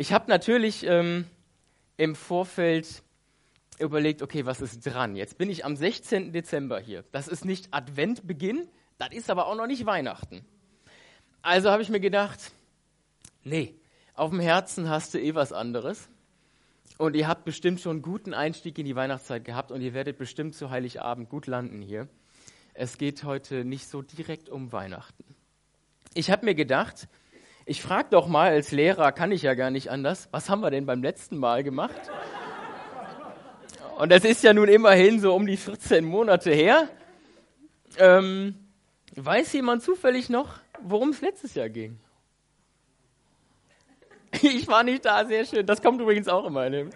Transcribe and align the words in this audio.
Ich 0.00 0.12
habe 0.12 0.30
natürlich 0.30 0.86
ähm, 0.86 1.24
im 1.96 2.14
Vorfeld 2.14 3.02
überlegt, 3.80 4.22
okay, 4.22 4.46
was 4.46 4.60
ist 4.60 4.86
dran? 4.86 5.16
Jetzt 5.16 5.38
bin 5.38 5.50
ich 5.50 5.64
am 5.64 5.74
16. 5.74 6.30
Dezember 6.30 6.78
hier. 6.78 7.02
Das 7.10 7.26
ist 7.26 7.44
nicht 7.44 7.74
Adventbeginn, 7.74 8.68
das 8.98 9.08
ist 9.10 9.28
aber 9.28 9.48
auch 9.48 9.56
noch 9.56 9.66
nicht 9.66 9.86
Weihnachten. 9.86 10.44
Also 11.42 11.72
habe 11.72 11.82
ich 11.82 11.88
mir 11.88 11.98
gedacht, 11.98 12.52
nee, 13.42 13.74
auf 14.14 14.30
dem 14.30 14.38
Herzen 14.38 14.88
hast 14.88 15.14
du 15.14 15.20
eh 15.20 15.34
was 15.34 15.52
anderes. 15.52 16.08
Und 16.96 17.16
ihr 17.16 17.26
habt 17.26 17.44
bestimmt 17.44 17.80
schon 17.80 17.96
einen 17.96 18.02
guten 18.02 18.34
Einstieg 18.34 18.78
in 18.78 18.86
die 18.86 18.94
Weihnachtszeit 18.94 19.44
gehabt 19.44 19.72
und 19.72 19.80
ihr 19.80 19.94
werdet 19.94 20.16
bestimmt 20.16 20.54
zu 20.54 20.70
Heiligabend 20.70 21.28
gut 21.28 21.48
landen 21.48 21.82
hier. 21.82 22.06
Es 22.72 22.98
geht 22.98 23.24
heute 23.24 23.64
nicht 23.64 23.88
so 23.88 24.02
direkt 24.02 24.48
um 24.48 24.70
Weihnachten. 24.70 25.24
Ich 26.14 26.30
habe 26.30 26.44
mir 26.44 26.54
gedacht, 26.54 27.08
ich 27.68 27.82
frage 27.82 28.08
doch 28.10 28.26
mal 28.26 28.50
als 28.50 28.72
Lehrer, 28.72 29.12
kann 29.12 29.30
ich 29.30 29.42
ja 29.42 29.52
gar 29.52 29.70
nicht 29.70 29.90
anders, 29.90 30.28
was 30.30 30.48
haben 30.48 30.60
wir 30.60 30.70
denn 30.70 30.86
beim 30.86 31.02
letzten 31.02 31.36
Mal 31.36 31.62
gemacht? 31.62 32.00
Und 33.98 34.10
das 34.10 34.24
ist 34.24 34.42
ja 34.42 34.54
nun 34.54 34.68
immerhin 34.68 35.20
so 35.20 35.34
um 35.34 35.46
die 35.46 35.58
14 35.58 36.04
Monate 36.04 36.50
her. 36.50 36.88
Ähm, 37.98 38.54
weiß 39.16 39.52
jemand 39.52 39.82
zufällig 39.82 40.30
noch, 40.30 40.54
worum 40.80 41.10
es 41.10 41.20
letztes 41.20 41.54
Jahr 41.54 41.68
ging? 41.68 42.00
Ich 44.42 44.68
war 44.68 44.84
nicht 44.84 45.04
da, 45.04 45.24
sehr 45.24 45.44
schön. 45.44 45.66
Das 45.66 45.82
kommt 45.82 46.00
übrigens 46.00 46.28
auch 46.28 46.44
immer. 46.44 46.68
Ne? 46.68 46.90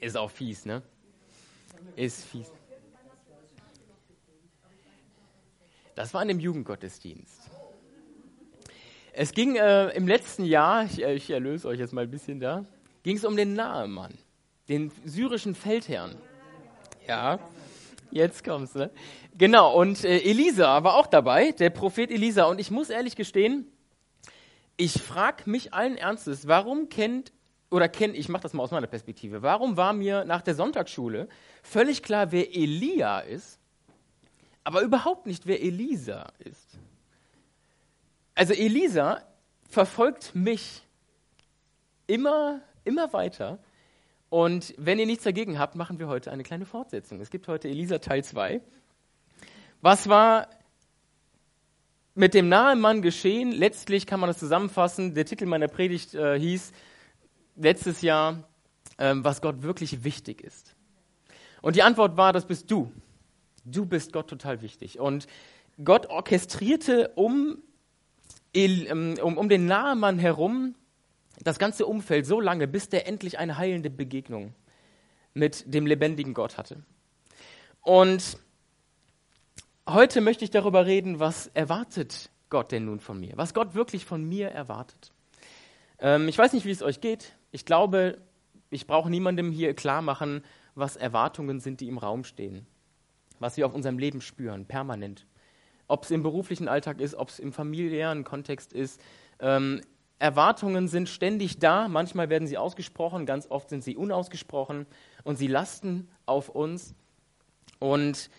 Ist 0.00 0.16
auch 0.16 0.30
fies, 0.30 0.66
ne? 0.66 0.82
Ist 1.94 2.24
fies. 2.24 2.50
Das 5.96 6.12
war 6.12 6.20
in 6.20 6.28
dem 6.28 6.38
Jugendgottesdienst. 6.38 7.50
Es 9.12 9.32
ging 9.32 9.56
äh, 9.56 9.88
im 9.96 10.06
letzten 10.06 10.44
Jahr, 10.44 10.84
ich, 10.84 11.02
äh, 11.02 11.14
ich, 11.14 11.30
erlöse 11.30 11.66
euch 11.66 11.78
jetzt 11.78 11.94
mal 11.94 12.02
ein 12.02 12.10
bisschen 12.10 12.38
da, 12.38 12.66
ging 13.02 13.16
es 13.16 13.24
um 13.24 13.34
den 13.34 13.54
Nahemann, 13.54 14.12
den 14.68 14.92
syrischen 15.06 15.54
Feldherrn. 15.54 16.14
Ja, 17.08 17.38
jetzt 18.10 18.44
kommt's. 18.44 18.74
Ne? 18.74 18.90
Genau, 19.38 19.74
und 19.74 20.04
äh, 20.04 20.18
Elisa 20.18 20.84
war 20.84 20.96
auch 20.96 21.06
dabei, 21.06 21.52
der 21.52 21.70
Prophet 21.70 22.10
Elisa. 22.10 22.44
Und 22.44 22.60
ich 22.60 22.70
muss 22.70 22.90
ehrlich 22.90 23.16
gestehen, 23.16 23.66
ich 24.76 25.00
frage 25.00 25.48
mich 25.48 25.72
allen 25.72 25.96
Ernstes, 25.96 26.46
warum 26.46 26.90
kennt 26.90 27.32
oder 27.70 27.88
kennt, 27.88 28.14
ich 28.18 28.28
mache 28.28 28.42
das 28.42 28.52
mal 28.52 28.64
aus 28.64 28.70
meiner 28.70 28.86
Perspektive, 28.86 29.40
warum 29.40 29.78
war 29.78 29.94
mir 29.94 30.26
nach 30.26 30.42
der 30.42 30.54
Sonntagsschule 30.54 31.26
völlig 31.62 32.02
klar, 32.02 32.32
wer 32.32 32.54
Elia 32.54 33.20
ist, 33.20 33.58
aber 34.66 34.80
überhaupt 34.80 35.26
nicht, 35.26 35.46
wer 35.46 35.62
Elisa 35.62 36.26
ist? 36.40 36.76
Also 38.34 38.52
Elisa 38.52 39.22
verfolgt 39.68 40.34
mich 40.34 40.82
immer, 42.08 42.60
immer 42.82 43.12
weiter. 43.12 43.60
Und 44.28 44.74
wenn 44.76 44.98
ihr 44.98 45.06
nichts 45.06 45.22
dagegen 45.22 45.60
habt, 45.60 45.76
machen 45.76 46.00
wir 46.00 46.08
heute 46.08 46.32
eine 46.32 46.42
kleine 46.42 46.66
Fortsetzung. 46.66 47.20
Es 47.20 47.30
gibt 47.30 47.46
heute 47.46 47.68
Elisa 47.68 47.98
Teil 47.98 48.24
2. 48.24 48.60
Was 49.82 50.08
war 50.08 50.48
mit 52.16 52.34
dem 52.34 52.48
nahen 52.48 52.80
Mann 52.80 53.02
geschehen? 53.02 53.52
Letztlich 53.52 54.04
kann 54.04 54.18
man 54.18 54.26
das 54.26 54.38
zusammenfassen. 54.38 55.14
Der 55.14 55.26
Titel 55.26 55.46
meiner 55.46 55.68
Predigt 55.68 56.12
äh, 56.14 56.40
hieß 56.40 56.72
letztes 57.54 58.02
Jahr, 58.02 58.42
äh, 58.96 59.14
was 59.14 59.40
Gott 59.40 59.62
wirklich 59.62 60.02
wichtig 60.02 60.42
ist. 60.42 60.74
Und 61.62 61.76
die 61.76 61.84
Antwort 61.84 62.16
war, 62.16 62.32
das 62.32 62.46
bist 62.46 62.68
du. 62.68 62.90
Du 63.66 63.84
bist 63.84 64.12
Gott 64.12 64.28
total 64.28 64.62
wichtig. 64.62 64.98
Und 64.98 65.26
Gott 65.84 66.06
orchestrierte 66.06 67.08
um, 67.16 67.58
ähm, 68.54 69.16
um, 69.22 69.36
um 69.36 69.48
den 69.48 69.66
nahen 69.66 69.98
Mann 69.98 70.18
herum 70.18 70.74
das 71.42 71.58
ganze 71.58 71.84
Umfeld 71.84 72.24
so 72.24 72.40
lange, 72.40 72.66
bis 72.66 72.88
der 72.88 73.06
endlich 73.06 73.38
eine 73.38 73.58
heilende 73.58 73.90
Begegnung 73.90 74.54
mit 75.34 75.74
dem 75.74 75.86
lebendigen 75.86 76.32
Gott 76.32 76.56
hatte. 76.56 76.82
Und 77.82 78.38
Heute 79.88 80.20
möchte 80.20 80.44
ich 80.44 80.50
darüber 80.50 80.84
reden, 80.84 81.20
was 81.20 81.46
erwartet 81.54 82.30
Gott 82.50 82.72
denn 82.72 82.86
nun 82.86 82.98
von 82.98 83.20
mir? 83.20 83.34
Was 83.36 83.54
Gott 83.54 83.76
wirklich 83.76 84.04
von 84.04 84.28
mir 84.28 84.48
erwartet. 84.48 85.12
Ähm, 86.00 86.26
ich 86.26 86.36
weiß 86.36 86.54
nicht, 86.54 86.66
wie 86.66 86.72
es 86.72 86.82
euch 86.82 87.00
geht. 87.00 87.36
Ich 87.52 87.64
glaube, 87.64 88.18
ich 88.68 88.88
brauche 88.88 89.08
niemandem 89.08 89.52
hier 89.52 89.74
klar 89.74 90.02
machen, 90.02 90.42
was 90.74 90.96
Erwartungen 90.96 91.60
sind, 91.60 91.80
die 91.80 91.86
im 91.86 91.98
Raum 91.98 92.24
stehen. 92.24 92.66
Was 93.38 93.56
wir 93.56 93.66
auf 93.66 93.74
unserem 93.74 93.98
Leben 93.98 94.20
spüren, 94.20 94.66
permanent. 94.66 95.26
Ob 95.88 96.04
es 96.04 96.10
im 96.10 96.22
beruflichen 96.22 96.68
Alltag 96.68 97.00
ist, 97.00 97.14
ob 97.14 97.28
es 97.28 97.38
im 97.38 97.52
familiären 97.52 98.24
Kontext 98.24 98.72
ist. 98.72 99.00
Ähm, 99.40 99.80
Erwartungen 100.18 100.88
sind 100.88 101.08
ständig 101.08 101.58
da. 101.58 101.88
Manchmal 101.88 102.30
werden 102.30 102.48
sie 102.48 102.58
ausgesprochen, 102.58 103.26
ganz 103.26 103.50
oft 103.50 103.68
sind 103.68 103.84
sie 103.84 103.96
unausgesprochen 103.96 104.86
und 105.24 105.36
sie 105.36 105.46
lasten 105.46 106.08
auf 106.24 106.48
uns. 106.48 106.94
Und 107.78 108.30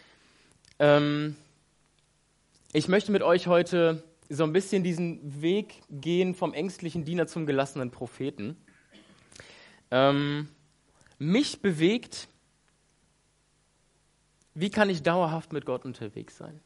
ähm, 0.80 1.36
ich 2.74 2.88
möchte 2.88 3.12
mit 3.12 3.22
euch 3.22 3.48
heute 3.48 4.04
so 4.30 4.44
ein 4.44 4.54
bisschen 4.54 4.84
diesen 4.84 5.42
Weg 5.42 5.82
gehen 5.90 6.36
vom 6.36 6.54
ängstlichen 6.54 7.06
Diener 7.06 7.28
zum 7.28 7.46
gelassenen 7.46 7.92
Propheten. 7.92 8.58
Ähm, 9.92 10.50
mich 11.18 11.62
bewegt, 11.62 12.28
wie 14.60 14.72
kann 14.72 14.90
ich 14.90 15.04
dauerhaft 15.04 15.54
mit 15.54 15.66
Gott 15.66 15.86
unterwegs 15.86 16.36
sein? 16.36 16.60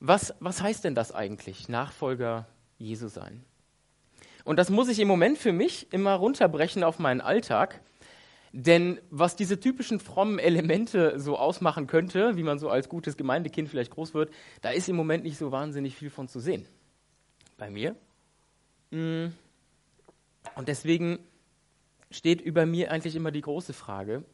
Was, 0.00 0.34
was 0.40 0.60
heißt 0.60 0.82
denn 0.82 0.96
das 0.96 1.12
eigentlich, 1.12 1.68
Nachfolger 1.68 2.48
Jesu 2.76 3.06
sein? 3.06 3.44
Und 4.44 4.56
das 4.56 4.68
muss 4.68 4.88
ich 4.88 4.98
im 4.98 5.06
Moment 5.06 5.38
für 5.38 5.52
mich 5.52 5.92
immer 5.92 6.14
runterbrechen 6.14 6.82
auf 6.82 6.98
meinen 6.98 7.20
Alltag. 7.20 7.80
Denn 8.52 9.00
was 9.10 9.36
diese 9.36 9.60
typischen 9.60 10.00
frommen 10.00 10.40
Elemente 10.40 11.20
so 11.20 11.38
ausmachen 11.38 11.86
könnte, 11.86 12.36
wie 12.36 12.42
man 12.42 12.58
so 12.58 12.68
als 12.68 12.88
gutes 12.88 13.16
Gemeindekind 13.16 13.68
vielleicht 13.68 13.92
groß 13.92 14.14
wird, 14.14 14.32
da 14.60 14.70
ist 14.70 14.88
im 14.88 14.96
Moment 14.96 15.22
nicht 15.22 15.38
so 15.38 15.52
wahnsinnig 15.52 15.94
viel 15.94 16.10
von 16.10 16.26
zu 16.26 16.40
sehen. 16.40 16.66
Bei 17.56 17.70
mir. 17.70 17.94
Mm. 18.90 19.26
Und 20.56 20.66
deswegen 20.66 21.20
steht 22.10 22.40
über 22.40 22.66
mir 22.66 22.90
eigentlich 22.90 23.14
immer 23.14 23.30
die 23.30 23.42
große 23.42 23.72
Frage 23.72 24.24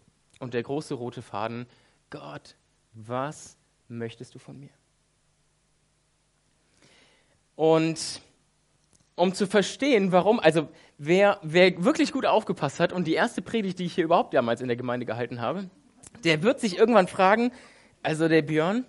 und 0.45 0.55
der 0.55 0.63
große 0.63 0.95
rote 0.95 1.23
Faden, 1.23 1.67
Gott, 2.11 2.55
was 2.93 3.57
möchtest 3.89 4.35
du 4.35 4.39
von 4.39 4.61
mir? 4.61 4.71
Und 7.57 8.21
um 9.17 9.33
zu 9.33 9.47
verstehen, 9.47 10.13
warum, 10.13 10.39
also 10.39 10.69
wer, 10.99 11.39
wer 11.43 11.85
wirklich 11.85 12.13
gut 12.13 12.27
aufgepasst 12.27 12.79
hat 12.79 12.93
und 12.93 13.07
die 13.07 13.15
erste 13.15 13.43
Predigt, 13.43 13.79
die 13.79 13.87
ich 13.87 13.95
hier 13.95 14.05
überhaupt 14.05 14.35
damals 14.35 14.61
in 14.61 14.69
der 14.69 14.77
Gemeinde 14.77 15.07
gehalten 15.07 15.41
habe, 15.41 15.71
der 16.25 16.43
wird 16.43 16.61
sich 16.61 16.79
irgendwann 16.79 17.09
fragen, 17.09 17.53
also 18.03 18.29
der 18.29 18.43
Björn, 18.43 18.85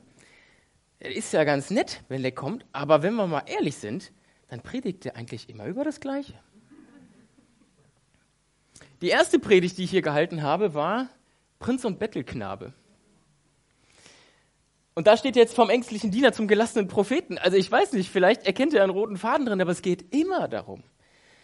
der 0.99 1.15
ist 1.15 1.31
ja 1.33 1.43
ganz 1.43 1.69
nett, 1.69 2.03
wenn 2.09 2.21
der 2.21 2.31
kommt, 2.31 2.65
aber 2.71 3.01
wenn 3.01 3.15
wir 3.15 3.27
mal 3.27 3.43
ehrlich 3.45 3.77
sind, 3.77 4.11
dann 4.49 4.61
predigt 4.61 5.05
der 5.05 5.15
eigentlich 5.15 5.49
immer 5.49 5.65
über 5.65 5.83
das 5.83 5.99
Gleiche. 5.99 6.33
Die 9.01 9.09
erste 9.09 9.39
Predigt, 9.39 9.77
die 9.77 9.83
ich 9.83 9.91
hier 9.91 10.01
gehalten 10.01 10.41
habe, 10.41 10.73
war 10.73 11.09
Prinz 11.59 11.85
und 11.85 11.99
Bettelknabe. 11.99 12.73
Und 14.93 15.07
da 15.07 15.17
steht 15.17 15.35
jetzt 15.35 15.53
vom 15.53 15.69
ängstlichen 15.69 16.09
Diener 16.09 16.31
zum 16.31 16.47
gelassenen 16.47 16.87
Propheten. 16.87 17.37
Also 17.37 17.57
ich 17.57 17.69
weiß 17.69 17.93
nicht, 17.93 18.09
vielleicht 18.09 18.45
erkennt 18.45 18.73
er 18.73 18.83
einen 18.83 18.93
roten 18.93 19.17
Faden 19.17 19.45
drin, 19.45 19.61
aber 19.61 19.71
es 19.71 19.81
geht 19.81 20.13
immer 20.15 20.47
darum, 20.47 20.83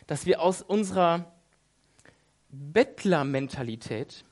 dass 0.08 0.26
wir 0.26 0.42
aus 0.42 0.62
unserer 0.62 1.34
Bettlermentalität 2.50 4.24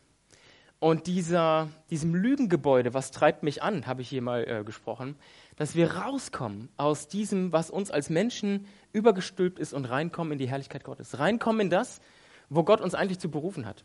und 0.80 1.08
dieser, 1.08 1.68
diesem 1.90 2.16
Lügengebäude, 2.16 2.94
was 2.94 3.12
treibt 3.12 3.44
mich 3.44 3.62
an, 3.62 3.86
habe 3.86 4.02
ich 4.02 4.08
hier 4.08 4.22
mal 4.22 4.48
äh, 4.48 4.64
gesprochen, 4.64 5.18
dass 5.58 5.76
wir 5.76 5.96
rauskommen 5.96 6.70
aus 6.78 7.10
diesem, 7.10 7.52
was 7.52 7.70
uns 7.70 7.92
als 7.92 8.10
Menschen 8.10 8.66
übergestülpt 8.94 9.60
ist 9.60 9.74
und 9.74 9.84
reinkommen 9.84 10.34
in 10.34 10.40
die 10.40 10.48
Herrlichkeit 10.48 10.86
Gottes. 10.86 11.20
Reinkommen 11.20 11.62
in 11.62 11.70
das, 11.70 12.00
wo 12.48 12.64
Gott 12.64 12.80
uns 12.80 12.96
eigentlich 12.96 13.20
zu 13.20 13.30
berufen 13.30 13.66
hat. 13.66 13.84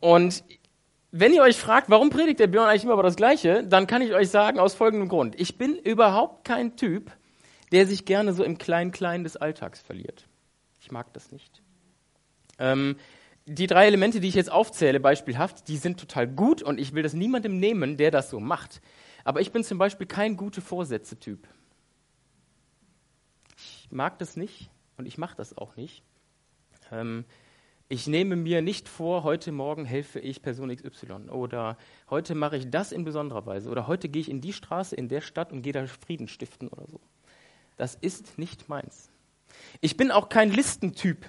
Und 0.00 0.44
wenn 1.10 1.32
ihr 1.32 1.42
euch 1.42 1.56
fragt, 1.56 1.90
warum 1.90 2.10
predigt 2.10 2.40
der 2.40 2.46
Björn 2.46 2.68
eigentlich 2.68 2.84
immer 2.84 2.92
über 2.92 3.02
das 3.02 3.16
Gleiche, 3.16 3.64
dann 3.64 3.86
kann 3.86 4.02
ich 4.02 4.12
euch 4.12 4.28
sagen, 4.28 4.58
aus 4.58 4.74
folgendem 4.74 5.08
Grund. 5.08 5.40
Ich 5.40 5.56
bin 5.56 5.76
überhaupt 5.76 6.44
kein 6.44 6.76
Typ, 6.76 7.10
der 7.72 7.86
sich 7.86 8.04
gerne 8.04 8.32
so 8.32 8.44
im 8.44 8.58
Klein-Klein 8.58 9.24
des 9.24 9.36
Alltags 9.36 9.80
verliert. 9.80 10.26
Ich 10.80 10.90
mag 10.90 11.12
das 11.14 11.32
nicht. 11.32 11.62
Ähm, 12.58 12.96
die 13.46 13.66
drei 13.66 13.86
Elemente, 13.86 14.20
die 14.20 14.28
ich 14.28 14.34
jetzt 14.34 14.52
aufzähle, 14.52 15.00
beispielhaft, 15.00 15.68
die 15.68 15.78
sind 15.78 15.98
total 15.98 16.28
gut 16.28 16.62
und 16.62 16.78
ich 16.78 16.92
will 16.92 17.02
das 17.02 17.14
niemandem 17.14 17.58
nehmen, 17.58 17.96
der 17.96 18.10
das 18.10 18.28
so 18.28 18.40
macht. 18.40 18.82
Aber 19.24 19.40
ich 19.40 19.52
bin 19.52 19.64
zum 19.64 19.78
Beispiel 19.78 20.06
kein 20.06 20.36
gute 20.36 20.60
Vorsätze-Typ. 20.60 21.48
Ich 23.56 23.88
mag 23.90 24.18
das 24.18 24.36
nicht 24.36 24.70
und 24.98 25.06
ich 25.06 25.16
mache 25.16 25.36
das 25.36 25.56
auch 25.56 25.76
nicht. 25.76 26.02
Ähm, 26.92 27.24
ich 27.88 28.06
nehme 28.06 28.36
mir 28.36 28.60
nicht 28.60 28.88
vor, 28.88 29.22
heute 29.24 29.50
Morgen 29.50 29.86
helfe 29.86 30.20
ich 30.20 30.42
Person 30.42 30.74
XY 30.74 31.30
oder 31.30 31.78
heute 32.10 32.34
mache 32.34 32.58
ich 32.58 32.68
das 32.68 32.92
in 32.92 33.04
besonderer 33.04 33.46
Weise 33.46 33.70
oder 33.70 33.86
heute 33.86 34.10
gehe 34.10 34.20
ich 34.20 34.30
in 34.30 34.42
die 34.42 34.52
Straße 34.52 34.94
in 34.94 35.08
der 35.08 35.22
Stadt 35.22 35.52
und 35.52 35.62
gehe 35.62 35.72
da 35.72 35.86
Frieden 35.86 36.28
stiften 36.28 36.68
oder 36.68 36.86
so. 36.86 37.00
das 37.78 37.94
ist 37.94 38.38
nicht 38.38 38.68
meins. 38.68 39.10
Ich 39.80 39.96
bin 39.96 40.10
auch 40.10 40.28
kein 40.28 40.52
Listentyp. 40.52 41.24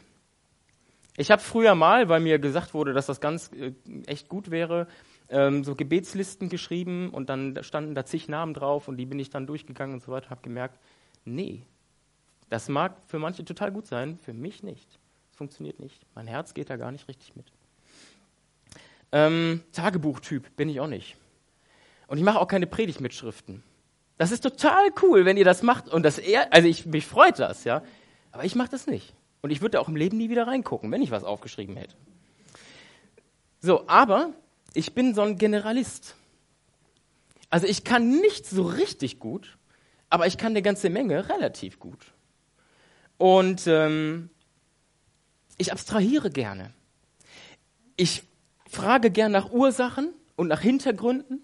Ich 1.15 1.31
habe 1.31 1.41
früher 1.41 1.75
mal, 1.75 2.09
weil 2.09 2.19
mir 2.19 2.39
gesagt 2.39 2.73
wurde, 2.73 2.93
dass 2.93 3.05
das 3.05 3.21
ganz 3.21 3.51
äh, 3.53 3.73
echt 4.05 4.27
gut 4.27 4.51
wäre, 4.51 4.87
ähm, 5.29 5.63
so 5.63 5.75
Gebetslisten 5.75 6.49
geschrieben 6.49 7.09
und 7.09 7.29
dann 7.29 7.61
standen 7.63 7.95
da 7.95 8.05
zig 8.05 8.27
Namen 8.27 8.53
drauf 8.53 8.87
und 8.87 8.97
die 8.97 9.05
bin 9.05 9.19
ich 9.19 9.29
dann 9.29 9.47
durchgegangen 9.47 9.95
und 9.95 10.01
so 10.01 10.11
weiter, 10.11 10.29
habe 10.29 10.41
gemerkt, 10.41 10.79
nee, 11.23 11.63
das 12.49 12.67
mag 12.67 12.97
für 13.05 13.19
manche 13.19 13.45
total 13.45 13.71
gut 13.71 13.87
sein, 13.87 14.17
für 14.19 14.33
mich 14.33 14.63
nicht. 14.63 14.99
Funktioniert 15.39 15.79
nicht. 15.79 16.05
Mein 16.15 16.27
Herz 16.27 16.53
geht 16.53 16.69
da 16.69 16.75
gar 16.75 16.91
nicht 16.91 17.07
richtig 17.07 17.33
mit. 17.37 17.45
Ähm, 19.13 19.63
Tagebuchtyp 19.71 20.53
bin 20.57 20.67
ich 20.67 20.81
auch 20.81 20.87
nicht. 20.87 21.15
Und 22.07 22.17
ich 22.17 22.25
mache 22.25 22.39
auch 22.39 22.47
keine 22.49 22.67
Predigtmitschriften. 22.67 23.63
Das 24.17 24.33
ist 24.33 24.41
total 24.41 24.89
cool, 25.01 25.23
wenn 25.23 25.37
ihr 25.37 25.45
das 25.45 25.63
macht 25.63 25.87
und 25.87 26.03
das 26.03 26.17
eher, 26.17 26.51
also 26.51 26.67
ich, 26.67 26.85
mich 26.85 27.05
freut 27.05 27.39
das, 27.39 27.63
ja. 27.63 27.83
Aber 28.33 28.43
ich 28.43 28.55
mache 28.55 28.67
das 28.71 28.85
nicht. 28.85 29.13
Und 29.41 29.51
ich 29.51 29.61
würde 29.61 29.77
da 29.77 29.79
auch 29.79 29.87
im 29.87 29.95
Leben 29.95 30.17
nie 30.17 30.29
wieder 30.29 30.45
reingucken, 30.45 30.91
wenn 30.91 31.01
ich 31.01 31.09
was 31.09 31.23
aufgeschrieben 31.23 31.77
hätte. 31.77 31.95
So, 33.61 33.87
aber 33.87 34.33
ich 34.73 34.93
bin 34.93 35.15
so 35.15 35.21
ein 35.21 35.37
Generalist. 35.37 36.15
Also 37.49 37.65
ich 37.65 37.85
kann 37.85 38.09
nicht 38.19 38.45
so 38.45 38.63
richtig 38.63 39.19
gut, 39.19 39.57
aber 40.09 40.27
ich 40.27 40.37
kann 40.37 40.51
eine 40.51 40.61
ganze 40.61 40.89
Menge 40.89 41.29
relativ 41.29 41.79
gut. 41.79 42.11
Und 43.17 43.67
ähm, 43.67 44.31
ich 45.59 45.71
abstrahiere 45.71 46.31
gerne. 46.31 46.73
Ich 47.95 48.23
frage 48.67 49.11
gern 49.11 49.31
nach 49.31 49.51
Ursachen 49.51 50.13
und 50.35 50.47
nach 50.47 50.61
Hintergründen. 50.61 51.43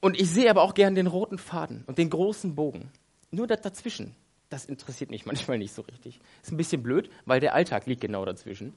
Und 0.00 0.18
ich 0.18 0.30
sehe 0.30 0.48
aber 0.48 0.62
auch 0.62 0.72
gern 0.72 0.94
den 0.94 1.06
roten 1.06 1.36
Faden 1.36 1.84
und 1.86 1.98
den 1.98 2.08
großen 2.08 2.54
Bogen. 2.54 2.90
Nur 3.30 3.46
das 3.46 3.60
dazwischen, 3.60 4.14
das 4.48 4.64
interessiert 4.64 5.10
mich 5.10 5.26
manchmal 5.26 5.58
nicht 5.58 5.74
so 5.74 5.82
richtig. 5.82 6.20
Ist 6.42 6.52
ein 6.52 6.56
bisschen 6.56 6.82
blöd, 6.82 7.10
weil 7.26 7.40
der 7.40 7.54
Alltag 7.54 7.86
liegt 7.86 8.00
genau 8.00 8.24
dazwischen. 8.24 8.72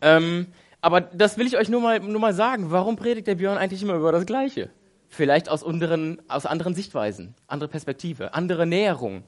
Ähm, 0.00 0.46
aber 0.80 1.00
das 1.00 1.38
will 1.38 1.46
ich 1.46 1.56
euch 1.56 1.68
nur 1.68 1.80
mal, 1.80 2.00
nur 2.00 2.20
mal 2.20 2.34
sagen. 2.34 2.70
Warum 2.70 2.96
predigt 2.96 3.26
der 3.26 3.34
Björn 3.34 3.58
eigentlich 3.58 3.82
immer 3.82 3.94
über 3.94 4.12
das 4.12 4.26
Gleiche? 4.26 4.70
Vielleicht 5.08 5.48
aus, 5.48 5.62
unteren, 5.62 6.20
aus 6.28 6.46
anderen 6.46 6.74
Sichtweisen, 6.74 7.34
andere 7.46 7.68
Perspektive, 7.68 8.34
andere 8.34 8.66
Näherung. 8.66 9.24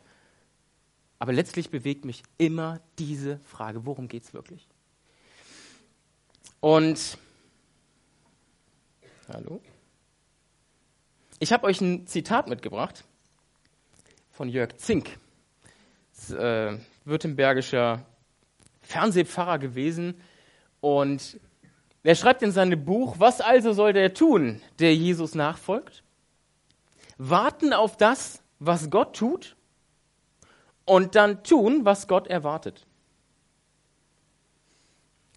Aber 1.21 1.35
letztlich 1.35 1.71
bewegt 1.71 2.07
mich 2.07 2.23
immer 2.39 2.81
diese 2.99 3.39
Frage, 3.41 3.85
worum 3.85 4.09
geht 4.09 4.25
es 4.25 4.33
wirklich? 4.33 4.67
Und, 6.61 7.19
hallo? 9.29 9.61
Ich 11.39 11.53
habe 11.53 11.67
euch 11.67 11.83
ein 11.83 12.07
Zitat 12.07 12.49
mitgebracht 12.49 13.05
von 14.33 14.49
Jörg 14.49 14.79
Zink 14.79 15.19
äh, 16.31 16.79
württembergischer 17.05 18.07
Fernsehpfarrer 18.81 19.59
gewesen. 19.59 20.23
Und 20.81 21.39
er 22.03 22.15
schreibt 22.15 22.43
in 22.43 22.51
seinem 22.51 22.83
Buch, 22.83 23.17
was 23.19 23.43
also 23.43 23.75
soll 23.75 23.93
der 23.93 24.15
tun, 24.15 24.63
der 24.79 24.97
Jesus 24.97 25.35
nachfolgt? 25.35 26.03
Warten 27.19 27.75
auf 27.75 27.99
das, 27.99 28.43
was 28.59 28.89
Gott 28.89 29.15
tut 29.15 29.57
und 30.91 31.15
dann 31.15 31.45
tun, 31.45 31.85
was 31.85 32.09
Gott 32.09 32.27
erwartet. 32.27 32.85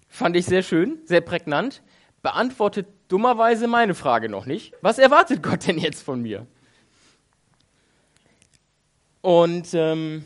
Fand 0.10 0.36
ich 0.36 0.46
sehr 0.46 0.64
schön, 0.64 1.00
sehr 1.06 1.22
prägnant. 1.22 1.84
Beantwortet 2.24 2.88
dummerweise 3.08 3.68
meine 3.68 3.94
Frage 3.94 4.30
noch 4.30 4.48
nicht. 4.48 4.74
Was 4.82 4.98
erwartet 4.98 5.44
Gott 5.44 5.68
denn 5.68 5.78
jetzt 5.78 6.02
von 6.02 6.24
mir? 6.24 6.48
Und 9.22 9.70
ähm, 9.74 10.26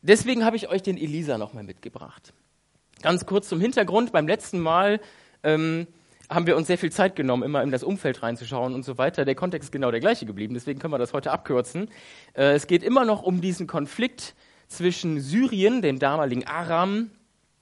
Deswegen 0.00 0.44
habe 0.44 0.56
ich 0.56 0.68
euch 0.68 0.82
den 0.82 0.96
Elisa 0.96 1.36
nochmal 1.36 1.64
mitgebracht. 1.64 2.32
Ganz 3.02 3.26
kurz 3.26 3.48
zum 3.48 3.60
Hintergrund. 3.60 4.12
Beim 4.12 4.28
letzten 4.28 4.60
Mal 4.60 5.00
ähm, 5.42 5.88
haben 6.28 6.46
wir 6.46 6.56
uns 6.56 6.66
sehr 6.66 6.78
viel 6.78 6.90
Zeit 6.90 7.16
genommen, 7.16 7.42
immer 7.42 7.62
in 7.62 7.70
das 7.70 7.84
Umfeld 7.84 8.22
reinzuschauen 8.22 8.74
und 8.74 8.84
so 8.84 8.98
weiter. 8.98 9.24
Der 9.24 9.34
Kontext 9.34 9.68
ist 9.68 9.72
genau 9.72 9.90
der 9.90 10.00
gleiche 10.00 10.26
geblieben, 10.26 10.54
deswegen 10.54 10.78
können 10.78 10.92
wir 10.92 10.98
das 10.98 11.12
heute 11.12 11.30
abkürzen. 11.30 11.88
Äh, 12.34 12.54
es 12.54 12.66
geht 12.66 12.82
immer 12.82 13.04
noch 13.04 13.22
um 13.22 13.40
diesen 13.40 13.66
Konflikt 13.66 14.34
zwischen 14.68 15.20
Syrien, 15.20 15.82
dem 15.82 15.98
damaligen 15.98 16.46
Aram, 16.46 17.10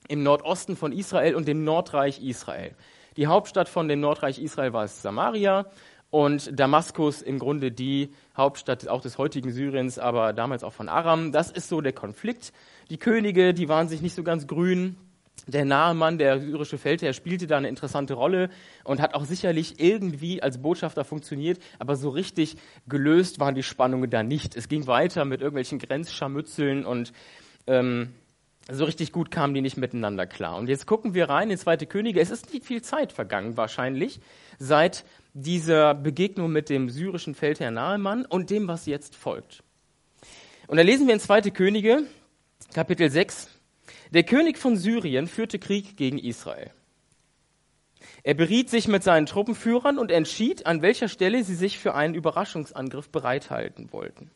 im 0.08 0.22
Nordosten 0.22 0.76
von 0.76 0.93
Israel 0.93 1.34
und 1.34 1.49
dem 1.49 1.64
Nordreich 1.64 2.22
Israel. 2.22 2.75
Die 3.16 3.26
Hauptstadt 3.26 3.69
von 3.69 3.88
dem 3.88 4.00
Nordreich 4.00 4.38
Israel 4.38 4.72
war 4.72 4.87
Samaria 4.88 5.67
und 6.10 6.58
Damaskus 6.58 7.22
im 7.22 7.38
Grunde 7.38 7.72
die 7.72 8.10
Hauptstadt 8.37 8.87
auch 8.88 9.00
des 9.00 9.19
heutigen 9.19 9.52
Syriens, 9.52 9.99
aber 9.99 10.32
damals 10.32 10.62
auch 10.62 10.72
von 10.72 10.88
Aram. 10.88 11.32
Das 11.32 11.50
ist 11.50 11.69
so 11.69 11.81
der 11.81 11.93
Konflikt. 11.93 12.52
Die 12.90 12.99
Könige, 12.99 13.55
die 13.55 13.69
waren 13.69 13.88
sich 13.88 14.02
nicht 14.02 14.14
so 14.14 14.22
ganz 14.22 14.46
grün. 14.46 14.96
Der 15.46 15.64
Nahemann, 15.64 16.19
der 16.19 16.41
syrische 16.41 16.79
Feldherr, 16.79 17.12
spielte 17.12 17.46
da 17.46 17.56
eine 17.58 17.69
interessante 17.69 18.14
Rolle 18.14 18.49
und 18.82 19.00
hat 19.00 19.14
auch 19.14 19.25
sicherlich 19.25 19.79
irgendwie 19.79 20.43
als 20.43 20.61
Botschafter 20.61 21.05
funktioniert, 21.05 21.58
aber 21.79 21.96
so 21.96 22.08
richtig 22.08 22.56
gelöst 22.88 23.41
waren 23.41 23.55
die 23.55 23.62
Spannungen 23.62 24.08
da 24.08 24.23
nicht. 24.23 24.56
Es 24.56 24.69
ging 24.69 24.87
weiter 24.87 25.25
mit 25.25 25.41
irgendwelchen 25.41 25.79
Grenzscharmützeln 25.79 26.87
und 26.87 27.12
ähm, 27.67 28.14
so 28.70 28.85
richtig 28.85 29.12
gut 29.12 29.31
kamen 29.31 29.52
die 29.52 29.61
nicht 29.61 29.76
miteinander 29.76 30.26
klar. 30.26 30.56
Und 30.56 30.69
jetzt 30.69 30.87
gucken 30.87 31.12
wir 31.12 31.29
rein 31.29 31.50
in 31.50 31.58
Zweite 31.58 31.87
Könige. 31.87 32.20
Es 32.20 32.31
ist 32.31 32.52
nicht 32.52 32.64
viel 32.64 32.81
Zeit 32.81 33.12
vergangen 33.12 33.56
wahrscheinlich 33.58 34.20
seit 34.58 35.05
dieser 35.35 35.94
Begegnung 35.94 36.50
mit 36.50 36.70
dem 36.70 36.88
syrischen 36.88 37.35
Feldherr 37.35 37.70
Nahemann 37.70 38.25
und 38.25 38.50
dem, 38.50 38.69
was 38.69 38.87
jetzt 38.87 39.17
folgt. 39.17 39.62
Und 40.67 40.79
da 40.79 40.82
lesen 40.82 41.06
wir 41.06 41.14
in 41.14 41.20
2. 41.20 41.43
Könige, 41.50 42.05
Kapitel 42.73 43.11
6, 43.11 43.49
der 44.14 44.22
König 44.22 44.58
von 44.58 44.76
Syrien 44.76 45.26
führte 45.26 45.58
Krieg 45.58 45.96
gegen 45.96 46.19
Israel. 46.19 46.70
Er 48.22 48.34
beriet 48.34 48.70
sich 48.70 48.87
mit 48.87 49.02
seinen 49.02 49.26
Truppenführern 49.26 49.99
und 49.99 50.12
entschied, 50.12 50.66
an 50.66 50.82
welcher 50.82 51.08
Stelle 51.08 51.43
sie 51.43 51.56
sich 51.56 51.78
für 51.78 51.94
einen 51.94 52.14
Überraschungsangriff 52.14 53.11
bereithalten 53.11 53.93
wollten. 53.93 54.31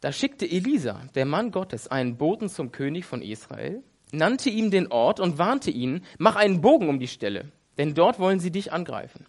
Da 0.00 0.12
schickte 0.12 0.48
Elisa, 0.48 1.02
der 1.16 1.26
Mann 1.26 1.50
Gottes, 1.50 1.88
einen 1.88 2.16
Boten 2.16 2.48
zum 2.48 2.70
König 2.70 3.04
von 3.06 3.22
Israel, 3.22 3.82
nannte 4.12 4.50
ihm 4.50 4.70
den 4.70 4.92
Ort 4.92 5.18
und 5.18 5.38
warnte 5.38 5.72
ihn, 5.72 6.04
mach 6.18 6.36
einen 6.36 6.60
Bogen 6.60 6.88
um 6.88 7.00
die 7.00 7.08
Stelle, 7.08 7.50
denn 7.76 7.94
dort 7.94 8.20
wollen 8.20 8.38
sie 8.38 8.52
dich 8.52 8.72
angreifen. 8.72 9.26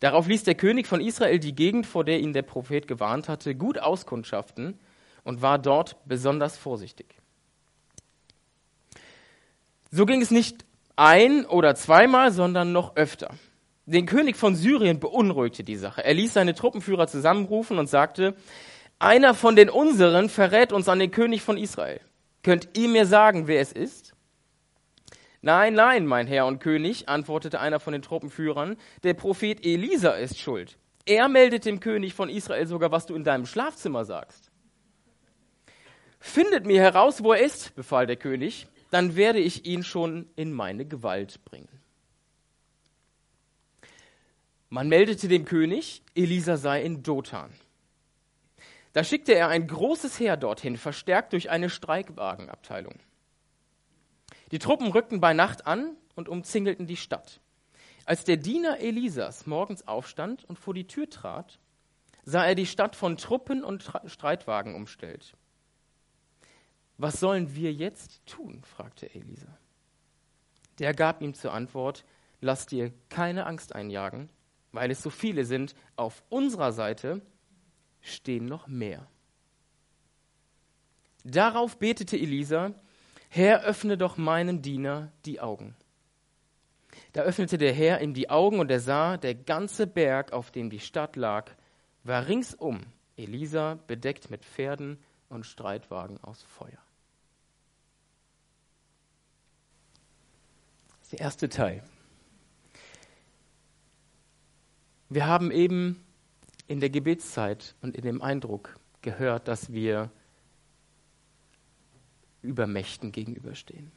Darauf 0.00 0.28
ließ 0.28 0.44
der 0.44 0.54
König 0.54 0.86
von 0.86 1.00
Israel 1.00 1.38
die 1.38 1.54
Gegend, 1.54 1.86
vor 1.86 2.04
der 2.04 2.20
ihn 2.20 2.34
der 2.34 2.42
Prophet 2.42 2.86
gewarnt 2.86 3.28
hatte, 3.28 3.54
gut 3.54 3.78
auskundschaften 3.78 4.78
und 5.24 5.40
war 5.40 5.58
dort 5.58 5.96
besonders 6.06 6.58
vorsichtig. 6.58 7.19
So 9.90 10.06
ging 10.06 10.22
es 10.22 10.30
nicht 10.30 10.64
ein 10.96 11.46
oder 11.46 11.74
zweimal, 11.74 12.32
sondern 12.32 12.72
noch 12.72 12.96
öfter. 12.96 13.30
Den 13.86 14.06
König 14.06 14.36
von 14.36 14.54
Syrien 14.54 15.00
beunruhigte 15.00 15.64
die 15.64 15.76
Sache. 15.76 16.04
Er 16.04 16.14
ließ 16.14 16.34
seine 16.34 16.54
Truppenführer 16.54 17.08
zusammenrufen 17.08 17.78
und 17.78 17.88
sagte, 17.88 18.36
einer 19.00 19.34
von 19.34 19.56
den 19.56 19.70
unseren 19.70 20.28
verrät 20.28 20.72
uns 20.72 20.88
an 20.88 20.98
den 20.98 21.10
König 21.10 21.42
von 21.42 21.56
Israel. 21.56 22.00
Könnt 22.42 22.68
ihr 22.76 22.88
mir 22.88 23.06
sagen, 23.06 23.48
wer 23.48 23.60
es 23.60 23.72
ist? 23.72 24.14
Nein, 25.42 25.74
nein, 25.74 26.06
mein 26.06 26.26
Herr 26.26 26.46
und 26.46 26.60
König, 26.60 27.08
antwortete 27.08 27.60
einer 27.60 27.80
von 27.80 27.94
den 27.94 28.02
Truppenführern, 28.02 28.76
der 29.02 29.14
Prophet 29.14 29.64
Elisa 29.64 30.10
ist 30.10 30.38
schuld. 30.38 30.76
Er 31.06 31.28
meldet 31.28 31.64
dem 31.64 31.80
König 31.80 32.12
von 32.12 32.28
Israel 32.28 32.66
sogar, 32.66 32.92
was 32.92 33.06
du 33.06 33.14
in 33.14 33.24
deinem 33.24 33.46
Schlafzimmer 33.46 34.04
sagst. 34.04 34.50
Findet 36.20 36.66
mir 36.66 36.82
heraus, 36.82 37.24
wo 37.24 37.32
er 37.32 37.42
ist, 37.42 37.74
befahl 37.74 38.06
der 38.06 38.16
König, 38.16 38.66
dann 38.90 39.16
werde 39.16 39.38
ich 39.38 39.64
ihn 39.64 39.84
schon 39.84 40.28
in 40.36 40.52
meine 40.52 40.84
Gewalt 40.84 41.44
bringen. 41.44 41.68
Man 44.68 44.88
meldete 44.88 45.28
dem 45.28 45.44
König, 45.44 46.02
Elisa 46.14 46.56
sei 46.56 46.82
in 46.82 47.02
Dothan. 47.02 47.50
Da 48.92 49.04
schickte 49.04 49.34
er 49.34 49.48
ein 49.48 49.66
großes 49.66 50.18
Heer 50.18 50.36
dorthin, 50.36 50.76
verstärkt 50.76 51.32
durch 51.32 51.50
eine 51.50 51.70
Streikwagenabteilung. 51.70 52.98
Die 54.50 54.58
Truppen 54.58 54.88
rückten 54.88 55.20
bei 55.20 55.32
Nacht 55.32 55.66
an 55.66 55.96
und 56.16 56.28
umzingelten 56.28 56.86
die 56.86 56.96
Stadt. 56.96 57.40
Als 58.04 58.24
der 58.24 58.36
Diener 58.36 58.80
Elisas 58.80 59.46
morgens 59.46 59.86
aufstand 59.86 60.44
und 60.44 60.58
vor 60.58 60.74
die 60.74 60.86
Tür 60.86 61.08
trat, 61.08 61.60
sah 62.24 62.44
er 62.44 62.54
die 62.54 62.66
Stadt 62.66 62.96
von 62.96 63.16
Truppen 63.16 63.62
und 63.62 63.88
Streitwagen 64.06 64.74
umstellt. 64.74 65.34
Was 67.02 67.18
sollen 67.18 67.54
wir 67.54 67.72
jetzt 67.72 68.26
tun? 68.26 68.60
fragte 68.62 69.14
Elisa. 69.14 69.56
Der 70.78 70.92
gab 70.92 71.22
ihm 71.22 71.32
zur 71.32 71.54
Antwort, 71.54 72.04
lass 72.42 72.66
dir 72.66 72.92
keine 73.08 73.46
Angst 73.46 73.74
einjagen, 73.74 74.28
weil 74.72 74.90
es 74.90 75.02
so 75.02 75.08
viele 75.08 75.46
sind. 75.46 75.74
Auf 75.96 76.22
unserer 76.28 76.72
Seite 76.72 77.22
stehen 78.02 78.44
noch 78.44 78.68
mehr. 78.68 79.06
Darauf 81.24 81.78
betete 81.78 82.18
Elisa, 82.18 82.74
Herr, 83.30 83.62
öffne 83.62 83.96
doch 83.96 84.18
meinem 84.18 84.60
Diener 84.60 85.10
die 85.24 85.40
Augen. 85.40 85.74
Da 87.14 87.22
öffnete 87.22 87.56
der 87.56 87.72
Herr 87.72 88.02
ihm 88.02 88.12
die 88.12 88.28
Augen 88.28 88.60
und 88.60 88.70
er 88.70 88.80
sah, 88.80 89.16
der 89.16 89.34
ganze 89.34 89.86
Berg, 89.86 90.34
auf 90.34 90.50
dem 90.50 90.68
die 90.68 90.80
Stadt 90.80 91.16
lag, 91.16 91.50
war 92.04 92.28
ringsum 92.28 92.82
Elisa 93.16 93.78
bedeckt 93.86 94.28
mit 94.28 94.44
Pferden 94.44 95.02
und 95.30 95.46
Streitwagen 95.46 96.22
aus 96.22 96.42
Feuer. 96.42 96.78
Ist 101.10 101.18
der 101.18 101.24
erste 101.24 101.48
Teil. 101.48 101.82
Wir 105.08 105.26
haben 105.26 105.50
eben 105.50 106.00
in 106.68 106.78
der 106.78 106.88
Gebetszeit 106.88 107.74
und 107.82 107.96
in 107.96 108.02
dem 108.02 108.22
Eindruck 108.22 108.78
gehört, 109.02 109.48
dass 109.48 109.72
wir 109.72 110.12
Übermächten 112.42 113.10
gegenüberstehen, 113.10 113.90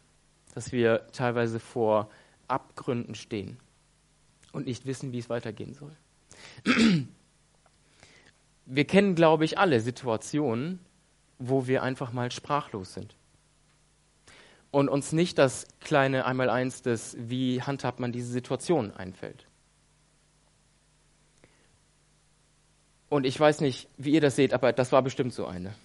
dass 0.55 0.71
wir 0.71 1.05
teilweise 1.11 1.59
vor 1.59 2.09
Abgründen 2.47 3.13
stehen 3.13 3.57
und 4.51 4.65
nicht 4.65 4.87
wissen, 4.87 5.11
wie 5.11 5.19
es 5.19 5.29
weitergehen 5.29 5.75
soll. 5.75 5.95
Wir 8.65 8.85
kennen, 8.85 9.13
glaube 9.13 9.45
ich, 9.45 9.59
alle 9.59 9.79
Situationen, 9.81 10.79
wo 11.37 11.67
wir 11.67 11.83
einfach 11.83 12.11
mal 12.11 12.31
sprachlos 12.31 12.95
sind 12.95 13.15
und 14.73 14.89
uns 14.89 15.11
nicht 15.11 15.37
das 15.37 15.67
kleine 15.81 16.25
Einmaleins 16.25 16.81
des, 16.81 17.15
wie 17.19 17.61
handhabt 17.61 17.99
man 17.99 18.11
diese 18.11 18.31
Situation 18.31 18.89
einfällt. 18.89 19.45
Und 23.07 23.27
ich 23.27 23.39
weiß 23.39 23.61
nicht, 23.61 23.87
wie 23.97 24.13
ihr 24.13 24.19
das 24.19 24.35
seht, 24.35 24.51
aber 24.51 24.73
das 24.73 24.91
war 24.91 25.03
bestimmt 25.03 25.31
so 25.31 25.45
eine. 25.45 25.75